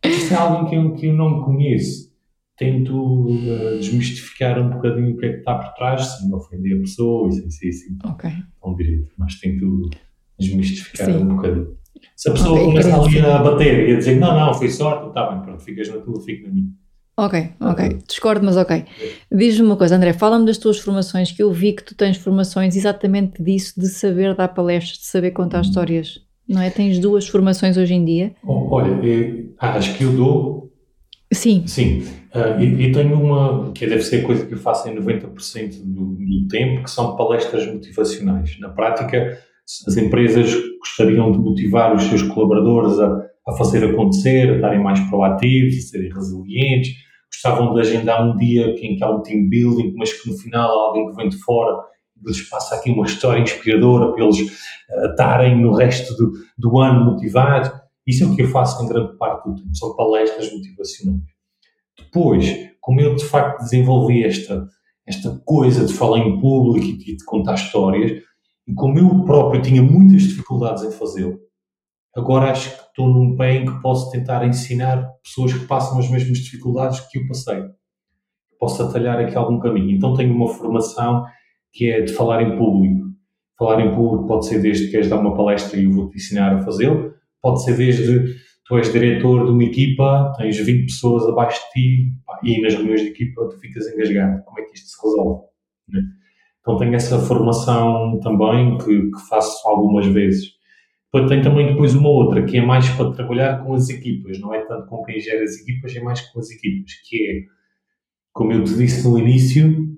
[0.26, 2.10] Se há alguém que eu, que eu não conheço,
[2.56, 6.80] tento uh, desmistificar um bocadinho o que é que está por trás, sem ofender a
[6.80, 8.32] pessoa sem ser assim okay.
[8.62, 9.90] tão direito, mas tento
[10.38, 11.22] desmistificar Sim.
[11.22, 11.76] um bocadinho.
[12.16, 15.08] Se a pessoa okay, começa ali a bater e a dizer não, não, foi sorte,
[15.08, 16.70] está bem, pronto, ficas na tua, fico na minha.
[17.16, 18.84] Ok, ok, discordo, mas ok.
[19.30, 22.76] Diz-me uma coisa, André, fala-me das tuas formações, que eu vi que tu tens formações
[22.76, 25.62] exatamente disso, de saber dar palestras, de saber contar hum.
[25.62, 26.70] histórias, não é?
[26.70, 28.34] Tens duas formações hoje em dia?
[28.42, 30.70] Olha, é, acho que eu dou
[31.32, 31.64] Sim.
[31.66, 32.00] Sim.
[32.34, 36.14] Uh, e, e, tenho uma, que deve ser coisa que eu faço em 90% do,
[36.14, 38.58] do tempo, que são palestras motivacionais.
[38.58, 39.38] Na prática,
[39.86, 45.00] as empresas gostariam de motivar os seus colaboradores a, a fazer acontecer, a estarem mais
[45.08, 46.94] proativos, a serem resilientes,
[47.32, 50.68] gostavam de agendar um dia em que há um team building, mas que no final
[50.68, 51.90] há alguém que vem de fora
[52.26, 57.04] lhes passa aqui uma história inspiradora para eles uh, estarem no resto do, do ano
[57.04, 57.70] motivados.
[58.06, 61.22] Isso é o que eu faço em grande parte do tempo, são palestras motivacionais.
[61.98, 64.66] Depois, como eu de facto desenvolvi esta,
[65.06, 68.22] esta coisa de falar em público e de contar histórias,
[68.66, 71.38] e como eu próprio tinha muitas dificuldades em fazê-lo,
[72.14, 76.10] agora acho que estou num pé em que posso tentar ensinar pessoas que passam as
[76.10, 77.62] mesmas dificuldades que eu passei.
[78.58, 79.96] Posso atalhar aqui algum caminho.
[79.96, 81.24] Então tenho uma formação
[81.72, 83.10] que é de falar em público.
[83.58, 86.56] Falar em público pode ser desde que queres dar uma palestra e eu vou-te ensinar
[86.56, 88.34] a fazê-lo, pode ser desde
[88.66, 92.12] tu és diretor de uma equipa, tens 20 pessoas abaixo de ti
[92.44, 94.42] e nas reuniões de equipa tu ficas engasgado.
[94.44, 95.42] Como é que isto se resolve?
[96.60, 100.52] Então tenho essa formação também que, que, faço algumas vezes.
[101.12, 104.54] Depois tem também depois uma outra que é mais para trabalhar com as equipas, não
[104.54, 107.42] é tanto com quem gera as equipas, é mais com as equipas, que é,
[108.32, 109.88] como eu te disse no início,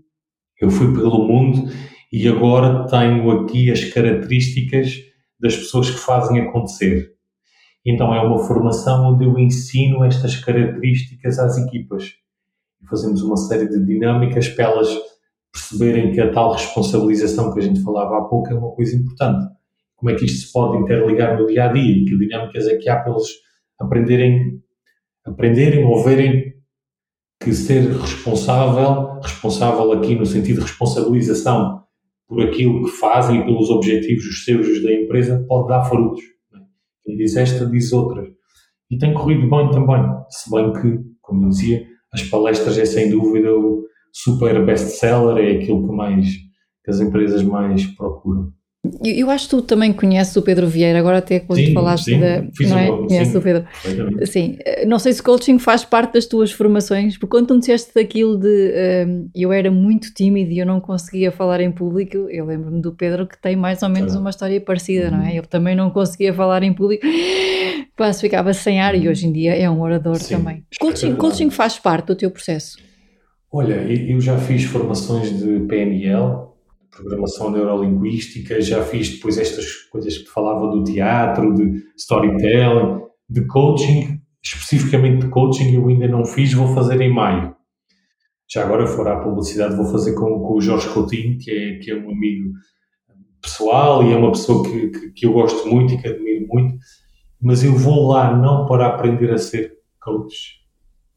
[0.61, 1.71] eu fui pelo mundo
[2.13, 4.97] e agora tenho aqui as características
[5.39, 7.13] das pessoas que fazem acontecer.
[7.85, 12.13] Então é uma formação onde eu ensino estas características às equipas.
[12.89, 14.89] Fazemos uma série de dinâmicas para elas
[15.53, 19.47] perceberem que a tal responsabilização que a gente falava há pouco é uma coisa importante.
[19.97, 22.77] Como é que isto se pode interligar no dia a dia e que dinâmicas é
[22.77, 23.29] que há para eles
[23.79, 24.61] aprenderem,
[25.25, 26.55] aprenderem ou verem
[27.41, 31.83] que ser responsável, responsável aqui no sentido de responsabilização
[32.27, 36.23] por aquilo que fazem e pelos objetivos, os seus os da empresa, pode dar frutos.
[37.05, 38.25] Quem diz esta diz outra.
[38.91, 43.53] E tem corrido bem também, se bem que, como dizia, as palestras é sem dúvida
[43.55, 46.27] o super best-seller, é aquilo que mais
[46.85, 48.53] que as empresas mais procuram.
[49.05, 52.19] Eu acho que tu também conheces o Pedro Vieira, agora até quando sim, falaste sim,
[52.19, 52.43] da.
[52.69, 52.89] Não é?
[52.89, 53.65] Conheces o Pedro.
[54.27, 54.59] Sim,
[54.89, 58.37] não sei se coaching faz parte das tuas formações, porque quando tu me disseste daquilo
[58.37, 58.75] de
[59.07, 62.93] um, eu era muito tímido e eu não conseguia falar em público, eu lembro-me do
[62.93, 65.19] Pedro que tem mais ou menos uma história parecida, uhum.
[65.19, 65.37] não é?
[65.37, 67.07] Ele também não conseguia falar em público,
[67.97, 70.65] quase ficava sem ar e hoje em dia é um orador sim, também.
[70.81, 72.79] Coaching, coaching faz parte do teu processo?
[73.53, 76.43] Olha, eu já fiz formações de PNL
[76.93, 84.21] programação neurolinguística, já fiz depois estas coisas que falava do teatro, de storytelling, de coaching,
[84.45, 87.57] especificamente de coaching eu ainda não fiz, vou fazer em maio.
[88.49, 91.91] Já agora, fora a publicidade, vou fazer com, com o Jorge Coutinho, que é, que
[91.91, 92.53] é um amigo
[93.41, 96.77] pessoal e é uma pessoa que, que, que eu gosto muito e que admiro muito,
[97.41, 100.62] mas eu vou lá não para aprender a ser coach,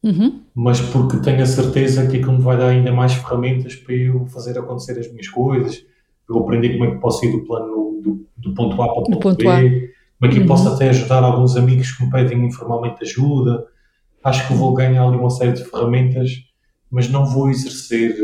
[0.06, 0.40] Uhum.
[0.54, 4.28] mas porque tenho a certeza que aquilo me vai dar ainda mais ferramentas para eu
[4.28, 5.84] fazer acontecer as minhas coisas,
[6.30, 9.04] eu aprender como é que posso ir do plano do, do ponto A para o
[9.04, 9.62] ponto, ponto B, A.
[9.62, 9.72] como
[10.22, 10.48] é que eu uhum.
[10.48, 13.66] posso até ajudar alguns amigos que me pedem informalmente ajuda.
[14.24, 16.32] Acho que vou ganhar ali uma série de ferramentas,
[16.90, 18.16] mas não vou exercer,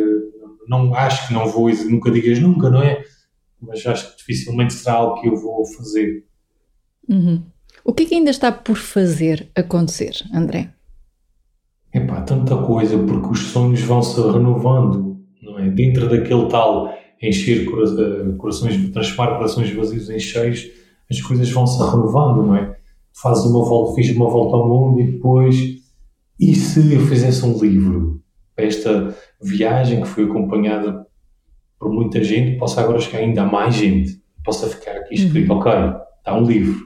[0.67, 3.03] não acho que não vou, nunca digas nunca, não é?
[3.59, 6.25] Mas acho que dificilmente será algo que eu vou fazer.
[7.09, 7.43] Uhum.
[7.83, 10.71] O que é que ainda está por fazer acontecer, André?
[11.93, 15.69] Epá, tanta coisa, porque os sonhos vão se renovando, não é?
[15.69, 20.67] Dentro daquele tal encher eh, corações, transformar corações vazios em cheios,
[21.09, 22.77] as coisas vão se renovando, não é?
[23.13, 25.55] Fazes uma volta, fiz uma volta ao mundo e depois,
[26.39, 28.21] e se eu fizesse um livro?
[28.55, 31.05] Esta viagem que foi acompanhada
[31.77, 35.57] por muita gente, possa agora chegar ainda a mais gente, possa ficar aqui escrito, uhum.
[35.57, 35.71] ok,
[36.19, 36.79] está um livro.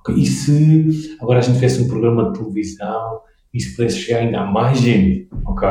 [0.00, 3.20] Okay, e se agora a gente fizesse um programa de televisão
[3.54, 5.68] e se pudesse chegar ainda a mais gente, ok?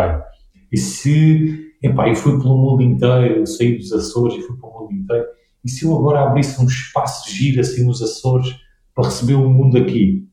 [0.71, 4.79] E se, epá, eu fui pelo mundo inteiro, eu saí dos Açores e fui pelo
[4.79, 5.25] mundo inteiro,
[5.63, 8.55] e se eu agora abrisse um espaço giro assim nos Açores
[8.95, 10.27] para receber o mundo aqui?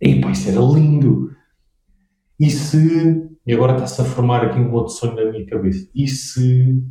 [0.00, 1.32] Epá, isso era lindo!
[2.38, 6.06] E se, e agora está-se a formar aqui um outro sonho na minha cabeça, e
[6.06, 6.82] se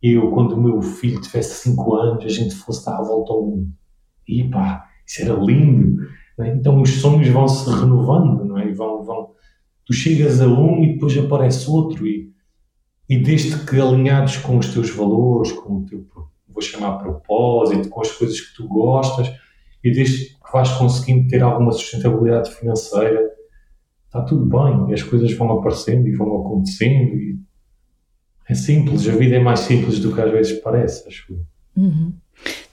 [0.00, 3.44] eu, quando o meu filho tivesse 5 anos, a gente fosse dar a volta ao
[3.44, 3.72] mundo?
[4.26, 6.06] E pá, isso era lindo!
[6.46, 8.72] Então os sonhos vão se renovando, não é?
[8.72, 9.30] Vão, vão,
[9.88, 12.30] tu chegas a um e depois aparece outro e,
[13.08, 16.06] e desde que alinhados com os teus valores, com o teu,
[16.46, 19.32] vou chamar propósito, com as coisas que tu gostas
[19.82, 23.30] e desde que vais conseguindo ter alguma sustentabilidade financeira,
[24.04, 27.38] está tudo bem, as coisas vão aparecendo e vão acontecendo e
[28.46, 31.34] é simples, a vida é mais simples do que às vezes parece, acho
[31.74, 32.12] uhum.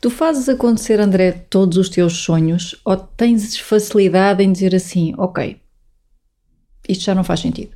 [0.02, 5.60] Tu fazes acontecer, André, todos os teus sonhos ou tens facilidade em dizer assim, ok,
[6.88, 7.76] isto já não faz sentido?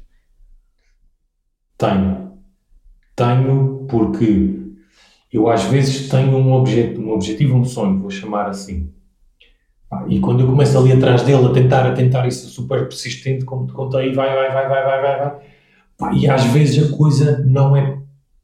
[1.78, 2.34] Tenho.
[3.16, 4.60] Tenho porque
[5.32, 8.91] eu às vezes tenho um, objeto, um objetivo, um sonho, vou chamar assim.
[10.07, 13.66] E quando eu começo ali atrás dele a tentar, a tentar isso super persistente, como
[13.66, 16.16] te contei, vai, vai, vai, vai, vai, vai, vai.
[16.16, 17.99] E às vezes a coisa não é,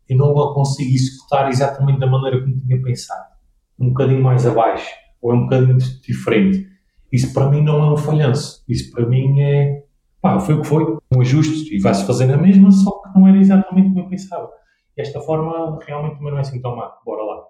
[0.09, 3.35] eu não a consigo executar exatamente da maneira como tinha pensado.
[3.79, 4.89] Um bocadinho mais abaixo,
[5.21, 6.67] ou é um bocadinho diferente.
[7.11, 8.63] Isso para mim não é um falhanço.
[8.67, 9.83] Isso para mim é,
[10.25, 13.27] pá, foi o que foi, um ajuste e vai-se fazer na mesma, só que não
[13.27, 14.49] era exatamente como eu pensava.
[14.97, 17.43] Esta forma realmente não é assim tão má, bora lá.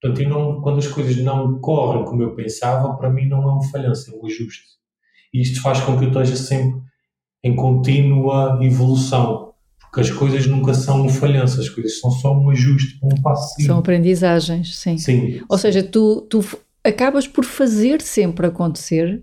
[0.00, 3.62] Portanto, não, quando as coisas não correm como eu pensava, para mim não é um
[3.64, 4.64] falhanço, é um ajuste.
[5.34, 6.80] E isto faz com que eu esteja sempre
[7.42, 12.48] em contínua evolução, porque as coisas nunca são um falhanço, as coisas são só um
[12.48, 13.60] ajuste, um passo.
[13.60, 14.96] São aprendizagens, sim.
[14.96, 15.62] sim Ou sim.
[15.62, 16.42] seja, tu, tu
[16.82, 19.22] acabas por fazer sempre acontecer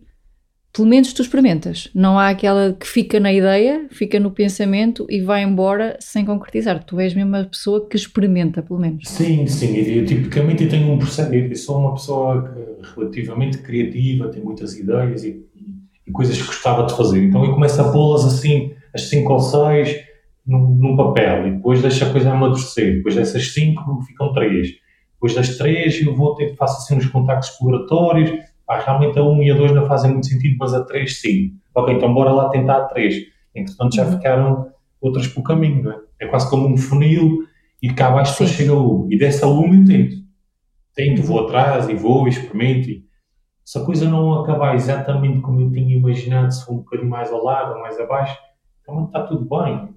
[0.73, 1.89] pelo menos tu experimentas.
[1.93, 6.83] Não há aquela que fica na ideia, fica no pensamento e vai embora sem concretizar.
[6.83, 9.07] Tu és mesmo uma pessoa que experimenta, pelo menos.
[9.07, 9.75] Sim, sim.
[9.75, 11.33] Eu, tipicamente tenho um processo.
[11.33, 12.55] Eu sou uma pessoa
[12.95, 15.43] relativamente criativa, tenho muitas ideias e,
[16.07, 17.21] e, coisas que gostava de fazer.
[17.21, 19.97] Então eu começo a pô-las assim, as cinco ou seis,
[20.47, 22.95] num, num, papel e depois deixo a coisa amadurecer.
[22.95, 24.69] Depois dessas cinco ficam três.
[25.15, 28.31] Depois das três eu vou ter, faço assim uns contactos exploratórios
[28.71, 31.53] ah, realmente a 1 e a 2 não fazem muito sentido, mas a 3 sim.
[31.73, 33.15] Ok, então bora lá tentar a 3.
[33.55, 34.11] Entretanto já uhum.
[34.11, 35.99] ficaram outras pelo caminho, não é?
[36.19, 37.39] É quase como um funil
[37.81, 39.11] e cá abaixo só chega a 1.
[39.11, 40.15] E dessa 1 eu tento.
[40.93, 42.89] Tento, vou atrás e vou, experimento.
[42.89, 43.05] E
[43.65, 47.31] se a coisa não acabar exatamente como eu tinha imaginado, se for um bocadinho mais
[47.31, 48.37] ao lado ou mais abaixo,
[48.81, 49.89] então está tudo bem.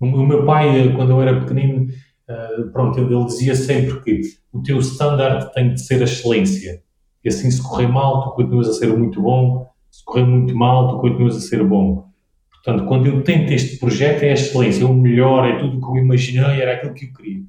[0.00, 1.88] O meu pai, quando eu era pequenino,
[2.28, 4.20] eh, pronto, ele dizia sempre que
[4.52, 6.82] o teu standard tem de ser a excelência.
[7.26, 10.90] E assim, se correr mal, tu continuas a ser muito bom, se correr muito mal,
[10.90, 12.06] tu continuas a ser bom.
[12.52, 15.80] Portanto, quando eu tento este projeto, é a excelência, é o melhor, é tudo o
[15.80, 17.42] que eu imaginei, era aquilo que eu queria.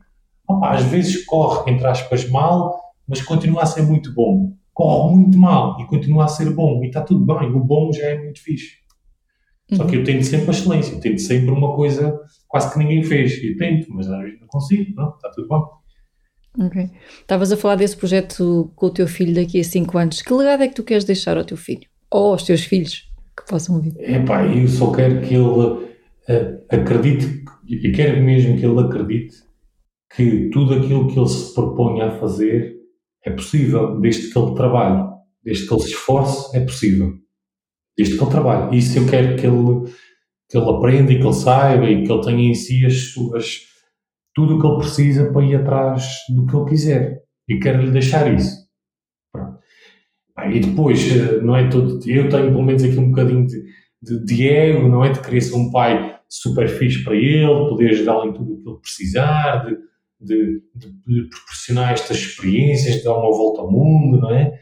[0.47, 2.75] Opa, às vezes corre, entre aspas, mal,
[3.07, 4.51] mas continua a ser muito bom.
[4.73, 8.07] Corre muito mal e continua a ser bom, e está tudo bem, o bom já
[8.07, 8.77] é muito fixe.
[9.73, 13.03] Só que eu tento sempre a excelência, eu tento sempre uma coisa quase que ninguém
[13.03, 13.43] fez.
[13.43, 15.61] Eu tento, mas às vezes não consigo, não, está tudo bem.
[16.59, 16.89] Ok.
[17.21, 20.21] Estavas a falar desse projeto com o teu filho daqui a 5 anos.
[20.21, 21.87] Que legado é que tu queres deixar ao teu filho?
[22.09, 23.93] Ou aos teus filhos que possam ouvir?
[23.99, 29.35] É pá, eu só quero que ele uh, acredite, e quero mesmo que ele acredite
[30.15, 32.75] que tudo aquilo que ele se propõe a fazer
[33.23, 35.05] é possível, desde que ele trabalhe,
[35.43, 37.13] desde que ele se esforce, é possível.
[37.95, 38.77] Desde que ele trabalhe.
[38.77, 39.91] Isso eu quero que ele,
[40.49, 43.67] que ele aprenda e que ele saiba e que ele tenha em si as suas
[44.37, 47.23] tudo o que ele precisa para ir atrás do que ele quiser.
[47.49, 48.67] E quero-lhe deixar isso.
[50.53, 51.99] E depois, eh, não é todo.
[52.07, 53.63] Eu tenho pelo menos aqui um bocadinho de,
[53.99, 55.11] de, de ego, não é?
[55.11, 58.69] De querer ser um pai super fixe para ele, poder ajudá-lo em tudo o que
[58.69, 59.75] ele precisar, de,
[60.21, 64.53] de, de, proporcionar estas experiências, de dar uma volta ao mundo, não é?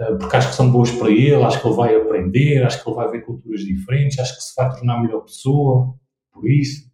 [0.00, 2.88] Eh, porque acho que são boas para ele, acho que ele vai aprender, acho que
[2.88, 5.94] ele vai ver culturas diferentes, acho que se vai tornar melhor pessoa,
[6.32, 6.90] por isso.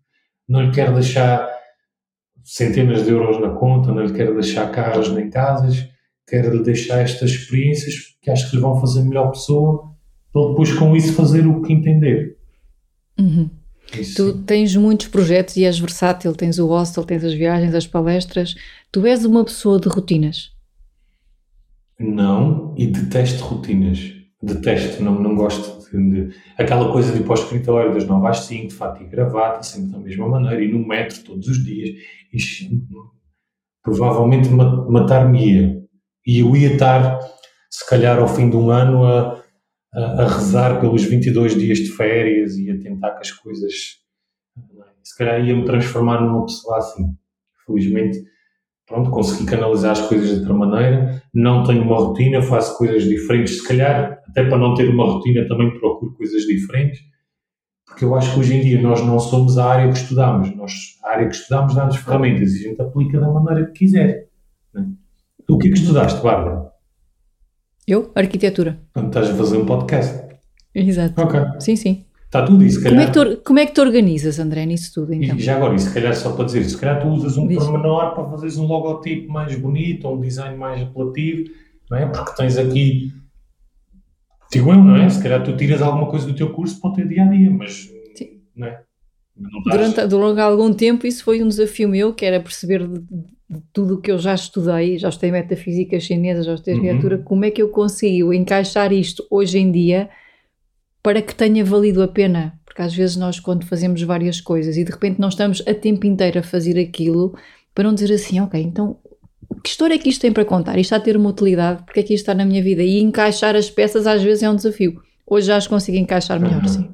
[0.47, 1.56] Não lhe quero deixar
[2.47, 5.89] centenas de euros na conta, não lhe quero deixar carros nem casas,
[6.29, 9.91] quero lhe deixar estas experiências que acho que lhe vão fazer melhor pessoa,
[10.33, 12.37] para depois com isso fazer o que entender.
[13.19, 13.51] Uhum.
[14.15, 18.55] Tu tens muitos projetos e és versátil, tens o hostel, tens as viagens, as palestras.
[18.93, 20.53] Tu és uma pessoa de rotinas?
[21.99, 24.13] Não, e detesto rotinas.
[24.43, 28.41] Detesto, não, não gosto de, Aquela coisa de ir para o escritório das 9 às
[28.41, 31.91] 5, de fato e gravata, sempre da mesma maneira, e no metro todos os dias.
[32.33, 32.75] Isto,
[33.83, 35.83] provavelmente matar-me-ia.
[36.27, 37.19] E eu ia estar,
[37.71, 39.47] se calhar, ao fim de um ano a
[39.97, 43.73] a, a rezar pelos 22 dias de férias e a tentar que as coisas.
[45.03, 47.17] Se calhar ia-me transformar numa pessoa assim.
[47.65, 48.23] Felizmente,
[48.87, 51.23] pronto, consegui canalizar as coisas de outra maneira.
[51.35, 53.59] Não tenho uma rotina, faço coisas diferentes.
[53.59, 57.01] Se calhar, até para não ter uma rotina, também procuro coisas diferentes.
[57.87, 60.55] Porque eu acho que hoje em dia nós não somos a área que estudamos.
[60.57, 60.73] Nós,
[61.05, 64.29] a área que estudamos dá-nos ferramentas e a gente aplica da maneira que quiser.
[64.75, 64.87] Né?
[65.47, 66.71] Tu o que é que estudaste, Bárbara?
[67.87, 68.11] Eu?
[68.15, 68.81] Arquitetura.
[68.93, 70.27] Quando estás a fazer um podcast.
[70.75, 71.21] Exato.
[71.23, 71.41] Ok.
[71.61, 72.05] Sim, sim.
[72.27, 75.37] Está tudo isso, como, é tu, como é que tu organizas, André, nisso tudo, então?
[75.37, 77.59] E já agora, e se calhar só para dizer, se calhar tu usas um Diz.
[77.59, 81.49] pormenor para fazeres um logotipo mais bonito, ou um design mais apelativo,
[81.89, 82.07] não é?
[82.07, 83.13] Porque tens aqui,
[84.51, 85.09] digo eu, não é?
[85.09, 88.41] Se calhar tu tiras alguma coisa do teu curso para o teu dia-a-dia, mas, Sim.
[88.57, 88.83] não é?
[89.65, 93.95] Durante, durante algum tempo isso foi um desafio meu, que era perceber de, de tudo
[93.95, 97.23] o que eu já estudei, já estudei metafísica chinesa, já estudei uhum.
[97.23, 100.11] como é que eu consigo encaixar isto hoje em dia
[101.07, 102.59] para que tenha valido a pena?
[102.65, 106.05] Porque às vezes nós, quando fazemos várias coisas e de repente não estamos a tempo
[106.05, 107.33] inteiro a fazer aquilo,
[107.73, 108.97] para não dizer assim, ok, então
[109.63, 110.73] que história é que isto tem para contar?
[110.73, 112.83] Isto está a ter uma utilidade, porque é que isto está na minha vida?
[112.83, 115.01] E encaixar as peças às vezes é um desafio.
[115.25, 116.69] Hoje já as consigo encaixar melhor, uhum.
[116.69, 116.91] sim.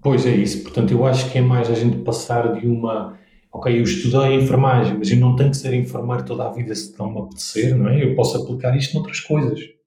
[0.00, 3.18] Pois é isso, portanto eu acho que é mais a gente passar de uma
[3.52, 6.96] ok, eu estudei enfermagem, mas eu não tenho que ser enfermeiro toda a vida se
[6.96, 8.04] não me apetecer, não é?
[8.04, 9.79] Eu posso aplicar isto noutras coisas.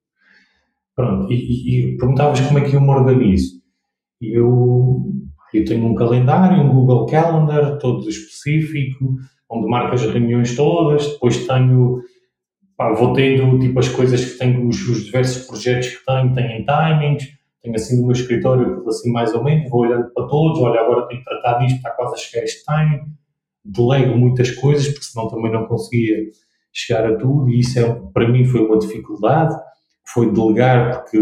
[0.96, 3.62] Pronto, e, e, e perguntavas como é que eu me organizo.
[4.22, 5.04] Eu,
[5.54, 9.16] eu tenho um calendário, um Google Calendar, todo específico,
[9.50, 12.02] onde marco as reuniões todas, depois tenho,
[12.78, 16.66] pá, vou tendo tipo as coisas que tenho, os, os diversos projetos que tenho, tenho
[16.66, 17.28] timings,
[17.62, 21.08] tenho assim no meu escritório, assim mais ou menos, vou olhando para todos, olha, agora
[21.08, 23.02] tenho que tratar disto, está quase a chegar este timing,
[23.64, 26.18] delego muitas coisas, porque senão também não conseguia
[26.72, 29.56] chegar a tudo, e isso é, para mim foi uma dificuldade,
[30.06, 31.18] foi delegar porque,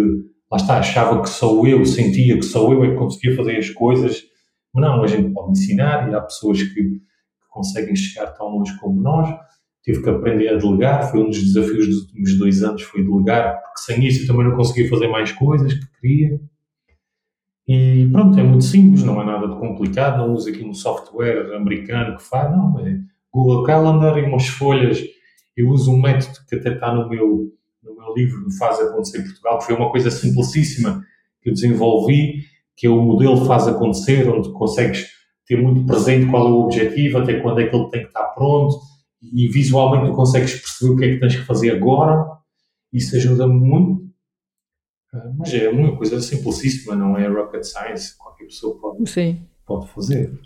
[0.52, 3.70] lá está, achava que só eu, sentia que só eu é que conseguia fazer as
[3.70, 4.22] coisas,
[4.74, 7.02] mas não, a gente pode ensinar, e há pessoas que
[7.50, 9.30] conseguem chegar tão longe como nós,
[9.84, 13.62] tive que aprender a delegar, foi um dos desafios dos últimos dois anos, foi delegar,
[13.62, 16.40] porque sem isso eu também não conseguia fazer mais coisas que queria,
[17.68, 21.56] e pronto, é muito simples, não é nada de complicado, não uso aqui um software
[21.56, 23.00] americano que faz, não, é
[23.32, 25.02] Google Calendar e umas folhas.
[25.56, 27.48] Eu uso um método que até está no meu,
[27.84, 31.04] no meu livro Faz Acontecer em Portugal, que foi uma coisa simplicíssima
[31.42, 32.44] que eu desenvolvi,
[32.76, 35.08] que é o modelo Faz Acontecer, onde consegues
[35.46, 38.26] ter muito presente qual é o objetivo, até quando é que ele tem que estar
[38.30, 38.78] pronto,
[39.22, 42.26] e visualmente tu consegues perceber o que é que tens que fazer agora.
[42.92, 44.12] Isso ajuda-me muito
[45.38, 49.46] mas é uma coisa simplicíssima, não é rocket science, qualquer pessoa pode, Sim.
[49.66, 50.40] pode fazer.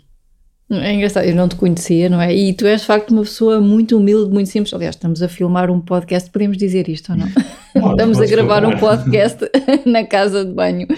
[0.68, 2.34] É engraçado, eu não te conhecia, não é?
[2.34, 4.74] E tu és de facto uma pessoa muito humilde, muito simples.
[4.74, 7.28] Aliás, estamos a filmar um podcast, podemos dizer isto ou não?
[7.72, 8.76] Pode, estamos a gravar filmar.
[8.76, 9.38] um podcast
[9.86, 10.88] na casa de banho,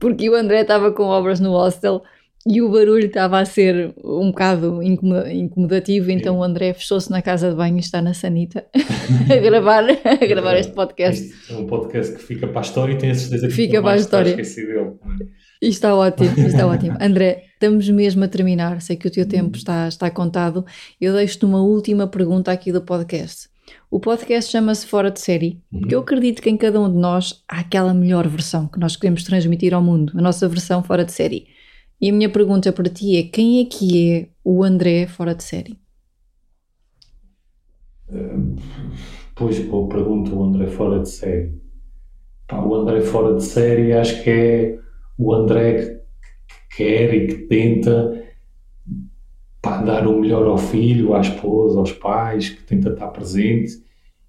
[0.00, 2.02] porque o André estava com obras no hostel
[2.46, 7.50] e o barulho estava a ser um bocado incomodativo, então o André fechou-se na casa
[7.50, 8.66] de banho e está na sanita
[9.30, 11.32] a gravar, a gravar este podcast.
[11.50, 13.92] É um podcast que fica para a história e tenho a certeza que fica para
[13.92, 14.34] a história.
[14.34, 14.48] Dele.
[15.64, 16.98] Isto está ótimo, isto está ótimo.
[17.00, 20.62] André, estamos mesmo a terminar, sei que o teu tempo está, está contado.
[21.00, 23.48] Eu deixo-te uma última pergunta aqui do podcast.
[23.90, 27.42] O podcast chama-se Fora de Série, porque eu acredito que em cada um de nós
[27.48, 31.12] há aquela melhor versão que nós queremos transmitir ao mundo, a nossa versão fora de
[31.12, 31.46] série.
[31.98, 35.44] E a minha pergunta para ti é: quem é que é o André fora de
[35.44, 35.78] série?
[38.10, 38.54] Uh,
[39.34, 41.58] pois, boa pergunta, o André fora de série.
[42.46, 44.83] Pá, o André fora de série acho que é
[45.18, 46.00] o André
[46.46, 48.22] que quer e que tenta
[49.62, 53.82] pá, dar o melhor ao filho, à esposa, aos pais, que tenta estar presente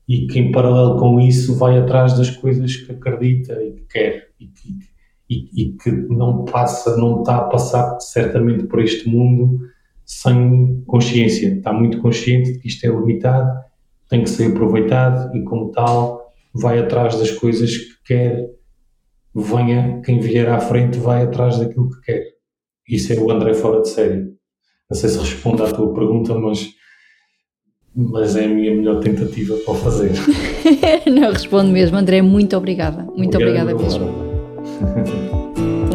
[0.08, 4.30] e que em paralelo com isso vai atrás das coisas que acredita e que quer
[4.40, 4.78] e que,
[5.30, 9.60] e, e, que não passa, não está a passar certamente por este mundo
[10.06, 11.56] sem consciência.
[11.56, 13.60] Está muito consciente de que isto é limitado,
[14.08, 18.55] tem que ser aproveitado e, como tal, vai atrás das coisas que quer.
[19.36, 22.24] Venha, quem vier à frente vai atrás daquilo que quer.
[22.88, 24.34] Isso é o André fora de série.
[24.90, 26.74] Não sei se responde à tua pergunta, mas
[27.98, 30.12] mas é a minha melhor tentativa para fazer.
[31.10, 31.96] Não, respondo mesmo.
[31.96, 33.08] André, muito obrigada.
[33.16, 34.06] Muito obrigada mesmo.